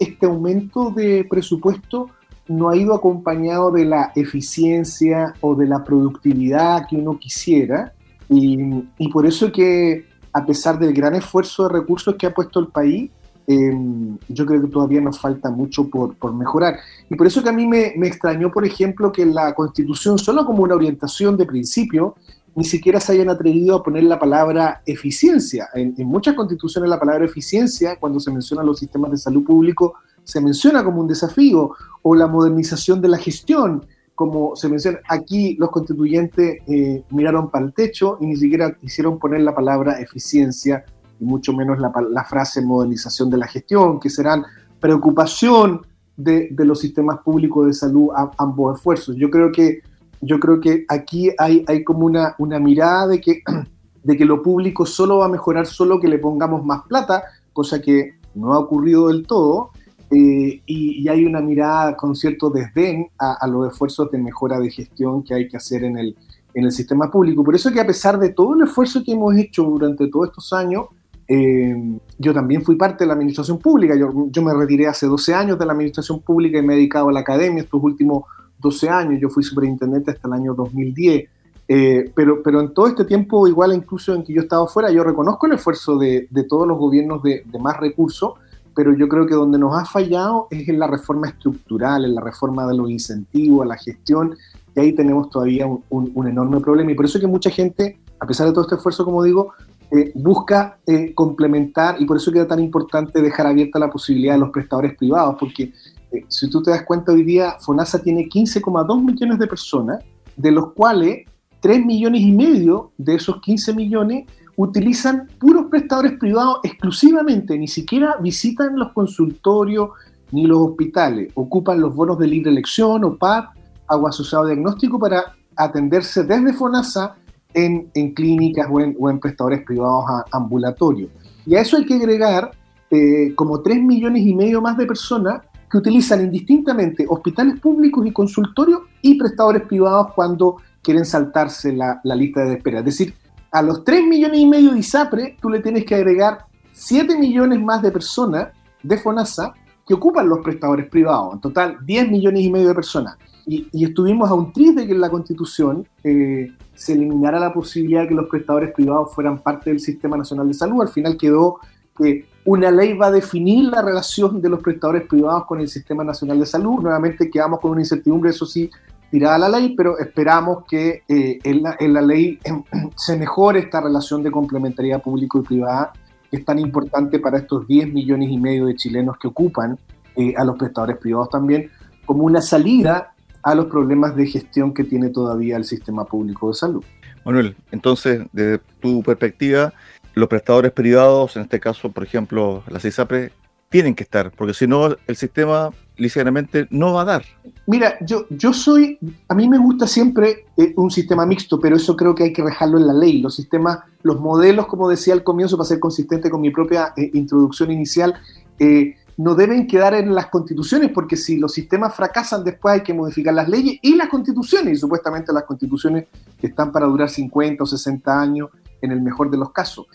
Este 0.00 0.26
aumento 0.26 0.90
de 0.90 1.24
presupuesto 1.30 2.10
no 2.48 2.70
ha 2.70 2.76
ido 2.76 2.92
acompañado 2.92 3.70
de 3.70 3.84
la 3.84 4.10
eficiencia 4.16 5.32
o 5.42 5.54
de 5.54 5.68
la 5.68 5.84
productividad 5.84 6.88
que 6.88 6.96
uno 6.96 7.20
quisiera, 7.20 7.92
y, 8.28 8.58
y 8.98 9.08
por 9.12 9.26
eso 9.26 9.52
que 9.52 10.06
a 10.32 10.44
pesar 10.44 10.76
del 10.76 10.92
gran 10.92 11.14
esfuerzo 11.14 11.68
de 11.68 11.74
recursos 11.78 12.16
que 12.16 12.26
ha 12.26 12.34
puesto 12.34 12.58
el 12.58 12.66
país, 12.66 13.12
Em, 13.46 14.18
yo 14.28 14.44
creo 14.44 14.60
que 14.60 14.68
todavía 14.68 15.00
nos 15.00 15.20
falta 15.20 15.50
mucho 15.50 15.88
por, 15.88 16.34
mejorar. 16.34 16.78
Y 17.08 17.14
por 17.14 17.26
eso 17.26 17.42
que 17.42 17.48
a 17.48 17.52
mí 17.52 17.66
me, 17.66 17.94
extrañó, 18.06 18.50
por 18.50 18.64
ejemplo, 18.64 19.12
que 19.12 19.24
la 19.24 19.54
Constitución, 19.54 20.18
solo 20.18 20.44
como 20.44 20.64
una 20.64 20.74
orientación 20.74 21.36
de 21.36 21.46
principio, 21.46 22.16
ni 22.56 22.64
siquiera 22.64 23.00
se 23.00 23.12
hayan 23.12 23.28
atrevido 23.28 23.76
a 23.76 23.82
poner 23.82 24.04
la 24.04 24.18
palabra 24.18 24.82
eficiencia. 24.86 25.68
En, 25.74 25.94
en 25.96 26.06
muchas 26.06 26.34
constituciones 26.34 26.88
la 26.88 26.98
palabra 26.98 27.26
eficiencia, 27.26 27.96
cuando 28.00 28.18
se 28.18 28.30
mencionan 28.30 28.66
los 28.66 28.78
sistemas 28.78 29.10
de 29.10 29.18
salud 29.18 29.44
público, 29.44 29.94
se 30.24 30.40
menciona 30.40 30.82
como 30.82 31.00
un 31.02 31.06
desafío, 31.06 31.70
o 32.02 32.14
la 32.14 32.26
modernización 32.26 33.00
de 33.00 33.08
la 33.08 33.18
gestión, 33.18 33.86
como 34.16 34.56
se 34.56 34.68
menciona, 34.68 34.98
aquí 35.08 35.54
los 35.56 35.70
constituyentes 35.70 36.60
eh, 36.66 37.04
miraron 37.10 37.50
para 37.50 37.66
el 37.66 37.74
techo 37.74 38.16
y 38.20 38.26
ni 38.26 38.36
siquiera 38.36 38.74
quisieron 38.74 39.18
poner 39.18 39.42
la 39.42 39.54
palabra 39.54 40.00
eficiencia 40.00 40.84
y 41.18 41.24
mucho 41.24 41.52
menos 41.52 41.78
la, 41.78 42.24
frase 42.24 42.62
modernización 42.62 43.30
de 43.30 43.38
la 43.38 43.46
gestión, 43.46 44.00
que 44.00 44.10
serán 44.10 44.44
preocupación 44.80 45.82
de, 46.16 46.50
los 46.58 46.80
sistemas 46.80 47.18
públicos 47.18 47.66
de 47.66 47.72
salud 47.72 48.08
a 48.14 48.30
ambos 48.38 48.76
esfuerzos. 48.76 49.16
Yo 49.16 49.30
creo 49.30 49.52
que, 49.52 49.82
yo 50.20 50.38
creo 50.40 50.60
que 50.60 50.84
aquí 50.88 51.30
hay, 51.38 51.64
hay 51.66 51.84
como 51.84 52.06
una, 52.06 52.34
una 52.38 52.58
mirada 52.58 53.08
de 53.08 53.20
que, 53.20 53.42
de 54.02 54.16
que 54.16 54.24
lo 54.24 54.42
público 54.42 54.86
solo 54.86 55.18
va 55.18 55.26
a 55.26 55.30
mejorar 55.30 55.66
solo 55.66 56.00
que 56.00 56.08
le 56.08 56.18
pongamos 56.18 56.64
más 56.64 56.82
plata, 56.88 57.22
cosa 57.52 57.80
que 57.80 58.18
no 58.34 58.52
ha 58.52 58.58
ocurrido 58.58 59.08
del 59.08 59.26
todo, 59.26 59.70
eh, 60.10 60.62
y, 60.66 61.08
hay 61.08 61.24
una 61.24 61.40
mirada 61.40 61.96
con 61.96 62.14
cierto 62.14 62.48
desdén 62.48 63.08
a, 63.18 63.44
los 63.48 63.72
esfuerzos 63.72 64.10
de 64.10 64.18
mejora 64.18 64.60
de 64.60 64.70
gestión 64.70 65.22
que 65.24 65.34
hay 65.34 65.48
que 65.48 65.56
hacer 65.56 65.82
en 65.82 65.98
el, 65.98 66.16
en 66.54 66.64
el 66.64 66.72
sistema 66.72 67.10
público. 67.10 67.42
Por 67.42 67.56
eso 67.56 67.72
que 67.72 67.80
a 67.80 67.86
pesar 67.86 68.18
de 68.18 68.28
todo 68.28 68.54
el 68.54 68.62
esfuerzo 68.62 69.02
que 69.02 69.12
hemos 69.12 69.34
hecho 69.36 69.64
durante 69.64 70.06
todos 70.08 70.28
estos 70.28 70.52
años, 70.52 70.86
eh, 71.28 71.98
yo 72.18 72.32
también 72.32 72.62
fui 72.62 72.76
parte 72.76 73.04
de 73.04 73.08
la 73.08 73.14
administración 73.14 73.58
pública. 73.58 73.96
Yo, 73.96 74.28
yo, 74.30 74.42
me 74.42 74.54
retiré 74.54 74.86
hace 74.86 75.06
12 75.06 75.34
años 75.34 75.58
de 75.58 75.66
la 75.66 75.72
administración 75.72 76.20
pública 76.20 76.58
y 76.58 76.62
me 76.62 76.74
he 76.74 76.76
dedicado 76.76 77.08
a 77.08 77.12
la 77.12 77.20
academia 77.20 77.62
estos 77.62 77.82
últimos 77.82 78.24
12 78.58 78.88
años. 78.88 79.20
Yo 79.20 79.28
fui 79.28 79.42
superintendente 79.42 80.10
hasta 80.10 80.28
el 80.28 80.34
año 80.34 80.54
2010. 80.54 81.28
Eh, 81.68 82.12
pero, 82.14 82.42
pero 82.42 82.60
en 82.60 82.72
todo 82.72 82.86
este 82.86 83.04
tiempo, 83.04 83.48
igual 83.48 83.72
incluso 83.74 84.14
en 84.14 84.22
que 84.22 84.32
yo 84.32 84.40
he 84.40 84.44
estado 84.44 84.68
fuera, 84.68 84.90
yo 84.92 85.02
reconozco 85.02 85.46
el 85.46 85.54
esfuerzo 85.54 85.98
de, 85.98 86.28
de 86.30 86.44
todos 86.44 86.66
los 86.66 86.78
gobiernos 86.78 87.22
de, 87.22 87.42
de 87.44 87.58
más 87.58 87.76
recursos 87.78 88.34
pero 88.76 88.94
yo 88.94 89.08
creo 89.08 89.26
que 89.26 89.34
donde 89.34 89.58
nos 89.58 89.74
ha 89.74 89.86
fallado 89.86 90.48
es 90.50 90.68
en 90.68 90.78
la 90.78 90.86
reforma 90.86 91.28
estructural, 91.28 92.04
en 92.04 92.14
la 92.14 92.20
reforma 92.20 92.66
de 92.66 92.76
los 92.76 92.90
incentivos, 92.90 93.66
la 93.66 93.78
gestión, 93.78 94.36
y 94.74 94.80
ahí 94.80 94.92
tenemos 94.92 95.30
todavía 95.30 95.66
un, 95.66 96.28
enorme 96.28 96.60
problema. 96.60 96.92
Y 96.92 96.94
por 96.94 97.06
eso 97.06 97.18
que 97.18 97.26
mucha 97.26 97.48
gente, 97.48 97.98
a 98.20 98.26
pesar 98.26 98.46
de 98.46 98.52
todo 98.52 98.64
este 98.64 98.74
esfuerzo, 98.74 99.06
como 99.06 99.22
digo, 99.22 99.54
eh, 99.90 100.10
busca 100.14 100.78
eh, 100.86 101.14
complementar, 101.14 101.96
y 102.00 102.06
por 102.06 102.16
eso 102.16 102.32
queda 102.32 102.48
tan 102.48 102.58
importante 102.58 103.22
dejar 103.22 103.46
abierta 103.46 103.78
la 103.78 103.88
posibilidad 103.88 104.34
de 104.34 104.40
los 104.40 104.50
prestadores 104.50 104.96
privados, 104.96 105.36
porque 105.38 105.72
eh, 106.10 106.24
si 106.28 106.50
tú 106.50 106.60
te 106.62 106.70
das 106.70 106.84
cuenta 106.84 107.12
hoy 107.12 107.22
día, 107.22 107.56
FONASA 107.60 108.02
tiene 108.02 108.28
15,2 108.28 109.04
millones 109.04 109.38
de 109.38 109.46
personas, 109.46 110.04
de 110.36 110.50
los 110.50 110.72
cuales 110.72 111.26
3 111.60 111.86
millones 111.86 112.22
y 112.22 112.32
medio 112.32 112.90
de 112.98 113.14
esos 113.14 113.40
15 113.40 113.74
millones 113.74 114.26
utilizan 114.56 115.28
puros 115.38 115.66
prestadores 115.70 116.18
privados 116.18 116.58
exclusivamente, 116.64 117.56
ni 117.56 117.68
siquiera 117.68 118.16
visitan 118.20 118.76
los 118.76 118.92
consultorios 118.92 119.90
ni 120.32 120.46
los 120.46 120.58
hospitales, 120.58 121.30
ocupan 121.34 121.80
los 121.80 121.94
bonos 121.94 122.18
de 122.18 122.26
libre 122.26 122.50
elección 122.50 123.04
o 123.04 123.16
PAD, 123.16 123.44
agua 123.86 124.10
asociado 124.10 124.46
diagnóstico, 124.46 124.98
para 124.98 125.36
atenderse 125.54 126.24
desde 126.24 126.52
FONASA 126.52 127.16
en, 127.56 128.12
clínicas 128.12 128.68
o 128.70 129.10
en, 129.10 129.18
prestadores 129.18 129.64
privados 129.64 130.04
ambulatorios. 130.30 131.10
Y 131.46 131.54
a 131.56 131.60
eso 131.60 131.76
hay 131.76 131.86
que 131.86 131.94
agregar 131.94 132.50
eh, 132.90 133.34
como 133.34 133.62
3 133.62 133.82
millones 133.82 134.24
y 134.26 134.34
medio 134.34 134.60
más 134.60 134.76
de 134.76 134.86
personas 134.86 135.40
que 135.70 135.78
utilizan 135.78 136.22
indistintamente 136.22 137.06
hospitales 137.08 137.58
públicos 137.58 138.06
y 138.06 138.12
consultorios 138.12 138.80
y 139.02 139.18
prestadores 139.18 139.62
privados 139.62 140.12
cuando 140.14 140.56
quieren 140.82 141.04
saltarse 141.04 141.72
la, 141.72 142.00
la 142.04 142.14
lista 142.14 142.44
de 142.44 142.54
espera. 142.54 142.80
Es 142.80 142.84
decir, 142.84 143.14
a 143.50 143.62
los 143.62 143.82
3 143.84 144.06
millones 144.06 144.38
y 144.38 144.46
medio 144.46 144.72
de 144.72 144.78
ISAPRE, 144.78 145.36
tú 145.40 145.48
le 145.48 145.60
tienes 145.60 145.84
que 145.84 145.94
agregar 145.94 146.46
7 146.72 147.18
millones 147.18 147.60
más 147.60 147.80
de 147.80 147.90
personas 147.90 148.48
de 148.82 148.98
FONASA 148.98 149.54
que 149.86 149.94
ocupan 149.94 150.28
los 150.28 150.40
prestadores 150.40 150.88
privados. 150.88 151.34
En 151.34 151.40
total, 151.40 151.78
10 151.84 152.10
millones 152.10 152.42
y 152.42 152.50
medio 152.50 152.68
de 152.68 152.74
personas. 152.74 153.16
Y, 153.46 153.68
estuvimos 153.84 154.28
a 154.28 154.34
un 154.34 154.52
tris 154.52 154.74
de 154.74 154.86
que 154.86 154.92
en 154.92 155.00
la 155.00 155.08
Constitución 155.08 155.86
eh, 156.02 156.52
se 156.76 156.92
eliminara 156.92 157.40
la 157.40 157.52
posibilidad 157.52 158.02
de 158.02 158.08
que 158.08 158.14
los 158.14 158.28
prestadores 158.28 158.72
privados 158.72 159.14
fueran 159.14 159.38
parte 159.38 159.70
del 159.70 159.80
Sistema 159.80 160.16
Nacional 160.16 160.48
de 160.48 160.54
Salud. 160.54 160.82
Al 160.82 160.88
final 160.88 161.16
quedó 161.16 161.58
que 161.96 162.26
una 162.44 162.70
ley 162.70 162.92
va 162.92 163.06
a 163.06 163.10
definir 163.10 163.64
la 163.64 163.82
relación 163.82 164.40
de 164.40 164.48
los 164.48 164.62
prestadores 164.62 165.08
privados 165.08 165.46
con 165.46 165.60
el 165.60 165.68
Sistema 165.68 166.04
Nacional 166.04 166.38
de 166.38 166.46
Salud. 166.46 166.80
Nuevamente 166.80 167.30
quedamos 167.30 167.60
con 167.60 167.72
una 167.72 167.80
incertidumbre, 167.80 168.30
eso 168.30 168.46
sí, 168.46 168.70
tirada 169.10 169.38
la 169.38 169.48
ley, 169.48 169.74
pero 169.74 169.98
esperamos 169.98 170.64
que 170.68 171.02
eh, 171.08 171.38
en, 171.42 171.62
la, 171.62 172.02
ley 172.02 172.38
em, 172.44 172.62
se 172.96 173.16
mejore 173.16 173.60
esta 173.60 173.80
relación 173.80 174.22
de 174.22 174.30
complementariedad 174.30 175.02
público 175.02 175.38
y 175.40 175.42
privada, 175.42 175.92
que 176.30 176.36
es 176.36 176.44
tan 176.44 176.58
importante 176.58 177.18
para 177.18 177.38
estos 177.38 177.66
10 177.66 177.92
millones 177.92 178.30
y 178.30 178.38
medio 178.38 178.66
de 178.66 178.76
chilenos 178.76 179.16
que 179.18 179.28
ocupan 179.28 179.78
eh, 180.16 180.34
a 180.36 180.44
los 180.44 180.56
prestadores 180.56 180.98
privados 180.98 181.30
también, 181.30 181.70
como 182.04 182.24
una 182.24 182.42
salida 182.42 183.14
a 183.46 183.54
los 183.54 183.66
problemas 183.66 184.16
de 184.16 184.26
gestión 184.26 184.74
que 184.74 184.82
tiene 184.82 185.08
todavía 185.08 185.56
el 185.56 185.64
sistema 185.64 186.04
público 186.04 186.48
de 186.48 186.54
salud. 186.54 186.84
Manuel, 187.24 187.54
entonces, 187.70 188.26
desde 188.32 188.58
tu 188.80 189.04
perspectiva, 189.04 189.72
los 190.14 190.28
prestadores 190.28 190.72
privados, 190.72 191.36
en 191.36 191.42
este 191.42 191.60
caso, 191.60 191.92
por 191.92 192.02
ejemplo, 192.02 192.64
la 192.66 192.80
CISAPRE, 192.80 193.30
tienen 193.68 193.94
que 193.94 194.02
estar, 194.02 194.32
porque 194.32 194.52
si 194.52 194.66
no, 194.66 194.96
el 195.06 195.16
sistema 195.16 195.70
ligeramente 195.96 196.66
no 196.70 196.94
va 196.94 197.02
a 197.02 197.04
dar. 197.04 197.24
Mira, 197.68 197.96
yo, 198.00 198.26
yo 198.30 198.52
soy, 198.52 198.98
a 199.28 199.34
mí 199.34 199.48
me 199.48 199.58
gusta 199.58 199.86
siempre 199.86 200.46
eh, 200.56 200.72
un 200.76 200.90
sistema 200.90 201.24
mixto, 201.24 201.60
pero 201.60 201.76
eso 201.76 201.96
creo 201.96 202.16
que 202.16 202.24
hay 202.24 202.32
que 202.32 202.42
dejarlo 202.42 202.78
en 202.78 202.88
la 202.88 202.94
ley. 202.94 203.20
Los 203.20 203.36
sistemas, 203.36 203.78
los 204.02 204.20
modelos, 204.20 204.66
como 204.66 204.88
decía 204.88 205.14
al 205.14 205.22
comienzo, 205.22 205.56
para 205.56 205.68
ser 205.68 205.78
consistente 205.78 206.30
con 206.30 206.40
mi 206.40 206.50
propia 206.50 206.92
eh, 206.96 207.10
introducción 207.14 207.70
inicial, 207.70 208.14
eh, 208.58 208.96
no 209.18 209.34
deben 209.34 209.66
quedar 209.66 209.94
en 209.94 210.14
las 210.14 210.26
constituciones, 210.26 210.90
porque 210.92 211.16
si 211.16 211.38
los 211.38 211.52
sistemas 211.52 211.94
fracasan, 211.94 212.44
después 212.44 212.74
hay 212.74 212.82
que 212.82 212.94
modificar 212.94 213.32
las 213.32 213.48
leyes 213.48 213.78
y 213.82 213.94
las 213.94 214.08
constituciones, 214.08 214.74
y 214.74 214.80
supuestamente 214.80 215.32
las 215.32 215.44
constituciones 215.44 216.06
que 216.38 216.48
están 216.48 216.70
para 216.70 216.86
durar 216.86 217.08
50 217.08 217.62
o 217.62 217.66
60 217.66 218.20
años, 218.20 218.50
en 218.82 218.92
el 218.92 219.00
mejor 219.00 219.30
de 219.30 219.38
los 219.38 219.52
casos. 219.52 219.86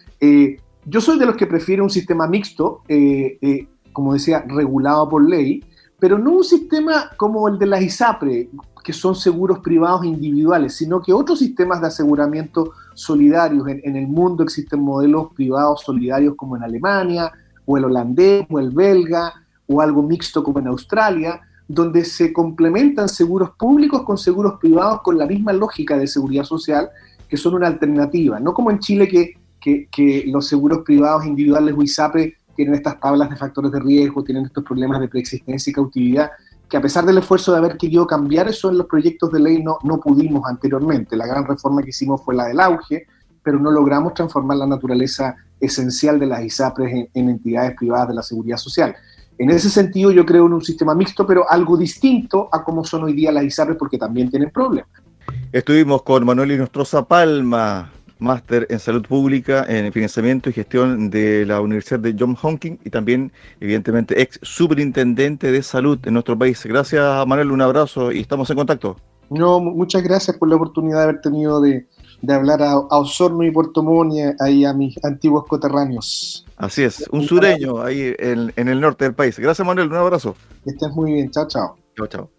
yo 0.85 1.01
soy 1.01 1.19
de 1.19 1.25
los 1.27 1.35
que 1.35 1.45
prefiere 1.45 1.81
un 1.81 1.89
sistema 1.89 2.27
mixto, 2.27 2.81
como 3.93 4.13
decía, 4.13 4.43
regulado 4.47 5.07
por 5.07 5.27
ley, 5.27 5.63
pero 5.99 6.17
no 6.17 6.31
un 6.31 6.43
sistema 6.43 7.11
como 7.15 7.47
el 7.47 7.59
de 7.59 7.67
las 7.67 7.81
ISAPRE, 7.83 8.49
que 8.83 8.93
son 8.93 9.15
seguros 9.15 9.59
privados 9.59 10.03
individuales, 10.03 10.75
sino 10.75 10.99
que 10.99 11.13
otros 11.13 11.37
sistemas 11.37 11.79
de 11.81 11.87
aseguramiento 11.87 12.71
solidarios. 12.95 13.67
En, 13.67 13.95
el 13.95 14.07
mundo 14.07 14.43
existen 14.43 14.79
modelos 14.79 15.27
privados 15.35 15.81
solidarios 15.81 16.33
como 16.35 16.57
en 16.57 16.63
Alemania, 16.63 17.31
o 17.65 17.77
el 17.77 17.85
holandés, 17.85 18.45
o 18.49 18.59
el 18.59 18.71
belga, 18.71 19.33
o 19.67 19.81
algo 19.81 20.03
mixto 20.03 20.43
como 20.43 20.59
en 20.59 20.67
Australia, 20.67 21.41
donde 21.67 22.03
se 22.03 22.33
complementan 22.33 23.07
seguros 23.07 23.51
públicos 23.51 24.03
con 24.03 24.17
seguros 24.17 24.59
privados 24.59 25.01
con 25.01 25.17
la 25.17 25.25
misma 25.25 25.53
lógica 25.53 25.97
de 25.97 26.07
seguridad 26.07 26.43
social, 26.43 26.89
que 27.29 27.37
son 27.37 27.53
una 27.55 27.67
alternativa. 27.67 28.39
No 28.39 28.53
como 28.53 28.71
en 28.71 28.79
Chile 28.79 29.07
que, 29.07 29.35
que, 29.89 30.23
los 30.27 30.47
seguros 30.47 30.79
privados 30.83 31.25
individuales 31.25 31.73
o 31.77 31.81
ISAPRE 31.81 32.35
tienen 32.55 32.75
estas 32.75 32.99
tablas 32.99 33.29
de 33.29 33.37
factores 33.37 33.71
de 33.71 33.79
riesgo, 33.79 34.23
tienen 34.23 34.45
estos 34.45 34.63
problemas 34.63 34.99
de 34.99 35.07
preexistencia 35.07 35.71
y 35.71 35.73
cautividad, 35.73 36.31
que 36.67 36.77
a 36.77 36.81
pesar 36.81 37.05
del 37.05 37.19
esfuerzo 37.19 37.53
de 37.53 37.59
haber 37.59 37.77
querido 37.77 38.05
cambiar 38.05 38.49
eso 38.49 38.69
en 38.69 38.77
los 38.77 38.87
proyectos 38.87 39.31
de 39.31 39.39
ley 39.39 39.63
no, 39.63 39.77
no 39.83 39.99
pudimos 39.99 40.43
anteriormente. 40.45 41.15
La 41.15 41.27
gran 41.27 41.45
reforma 41.45 41.81
que 41.81 41.89
hicimos 41.89 42.21
fue 42.23 42.35
la 42.35 42.47
del 42.47 42.59
auge, 42.59 43.07
pero 43.43 43.59
no 43.59 43.71
logramos 43.71 44.13
transformar 44.13 44.57
la 44.57 44.67
naturaleza 44.67 45.35
esencial 45.61 46.19
de 46.19 46.25
las 46.25 46.43
ISAPRES 46.43 47.09
en, 47.13 47.29
entidades 47.29 47.75
privadas 47.77 48.09
de 48.09 48.15
la 48.15 48.23
seguridad 48.23 48.57
social. 48.57 48.95
En 49.37 49.49
ese 49.49 49.69
sentido, 49.69 50.11
yo 50.11 50.25
creo 50.25 50.45
en 50.45 50.53
un 50.53 50.63
sistema 50.63 50.93
mixto, 50.93 51.25
pero 51.25 51.49
algo 51.49 51.77
distinto 51.77 52.49
a 52.51 52.63
cómo 52.63 52.83
son 52.83 53.03
hoy 53.03 53.13
día 53.13 53.31
las 53.31 53.43
ISAPRES, 53.43 53.77
porque 53.77 53.97
también 53.97 54.29
tienen 54.29 54.49
problemas. 54.51 54.89
Estuvimos 55.51 56.03
con 56.03 56.25
Manuel 56.25 56.51
Inostroza 56.51 57.05
Palma, 57.05 57.91
máster 58.19 58.67
en 58.69 58.79
salud 58.79 59.05
pública, 59.05 59.65
en 59.67 59.91
financiamiento 59.91 60.49
y 60.49 60.53
gestión 60.53 61.09
de 61.09 61.45
la 61.45 61.59
Universidad 61.59 61.99
de 61.99 62.15
John 62.17 62.37
Hopkins 62.41 62.79
y 62.85 62.89
también, 62.89 63.31
evidentemente, 63.59 64.21
ex 64.21 64.39
superintendente 64.43 65.51
de 65.51 65.63
salud 65.63 65.99
en 66.03 66.13
nuestro 66.13 66.37
país. 66.37 66.63
Gracias, 66.65 67.27
Manuel, 67.27 67.51
un 67.51 67.61
abrazo 67.61 68.11
y 68.11 68.19
estamos 68.19 68.49
en 68.49 68.57
contacto. 68.57 68.95
No, 69.29 69.59
muchas 69.59 70.03
gracias 70.03 70.37
por 70.37 70.49
la 70.49 70.55
oportunidad 70.55 70.97
de 70.97 71.03
haber 71.03 71.21
tenido 71.21 71.61
de, 71.61 71.87
hablar 72.29 72.61
a, 72.61 72.77
Osorno 72.77 73.43
y 73.43 73.51
Puerto 73.51 73.83
Montt 73.83 74.39
ahí 74.39 74.65
a 74.65 74.73
mis 74.73 75.03
antiguos 75.03 75.45
coterráneos. 75.47 76.45
Así 76.57 76.83
es, 76.83 77.07
un 77.11 77.23
sureño 77.23 77.81
ahí 77.81 78.13
en, 78.19 78.53
en 78.55 78.67
el 78.67 78.79
norte 78.79 79.05
del 79.05 79.13
país. 79.13 79.39
Gracias, 79.39 79.65
Manuel, 79.65 79.89
un 79.89 79.95
abrazo. 79.95 80.35
Que 80.63 80.71
estés 80.71 80.91
muy 80.91 81.13
bien, 81.13 81.31
chao, 81.31 81.47
chao. 81.47 81.75
Chao, 81.95 82.07
chao. 82.07 82.29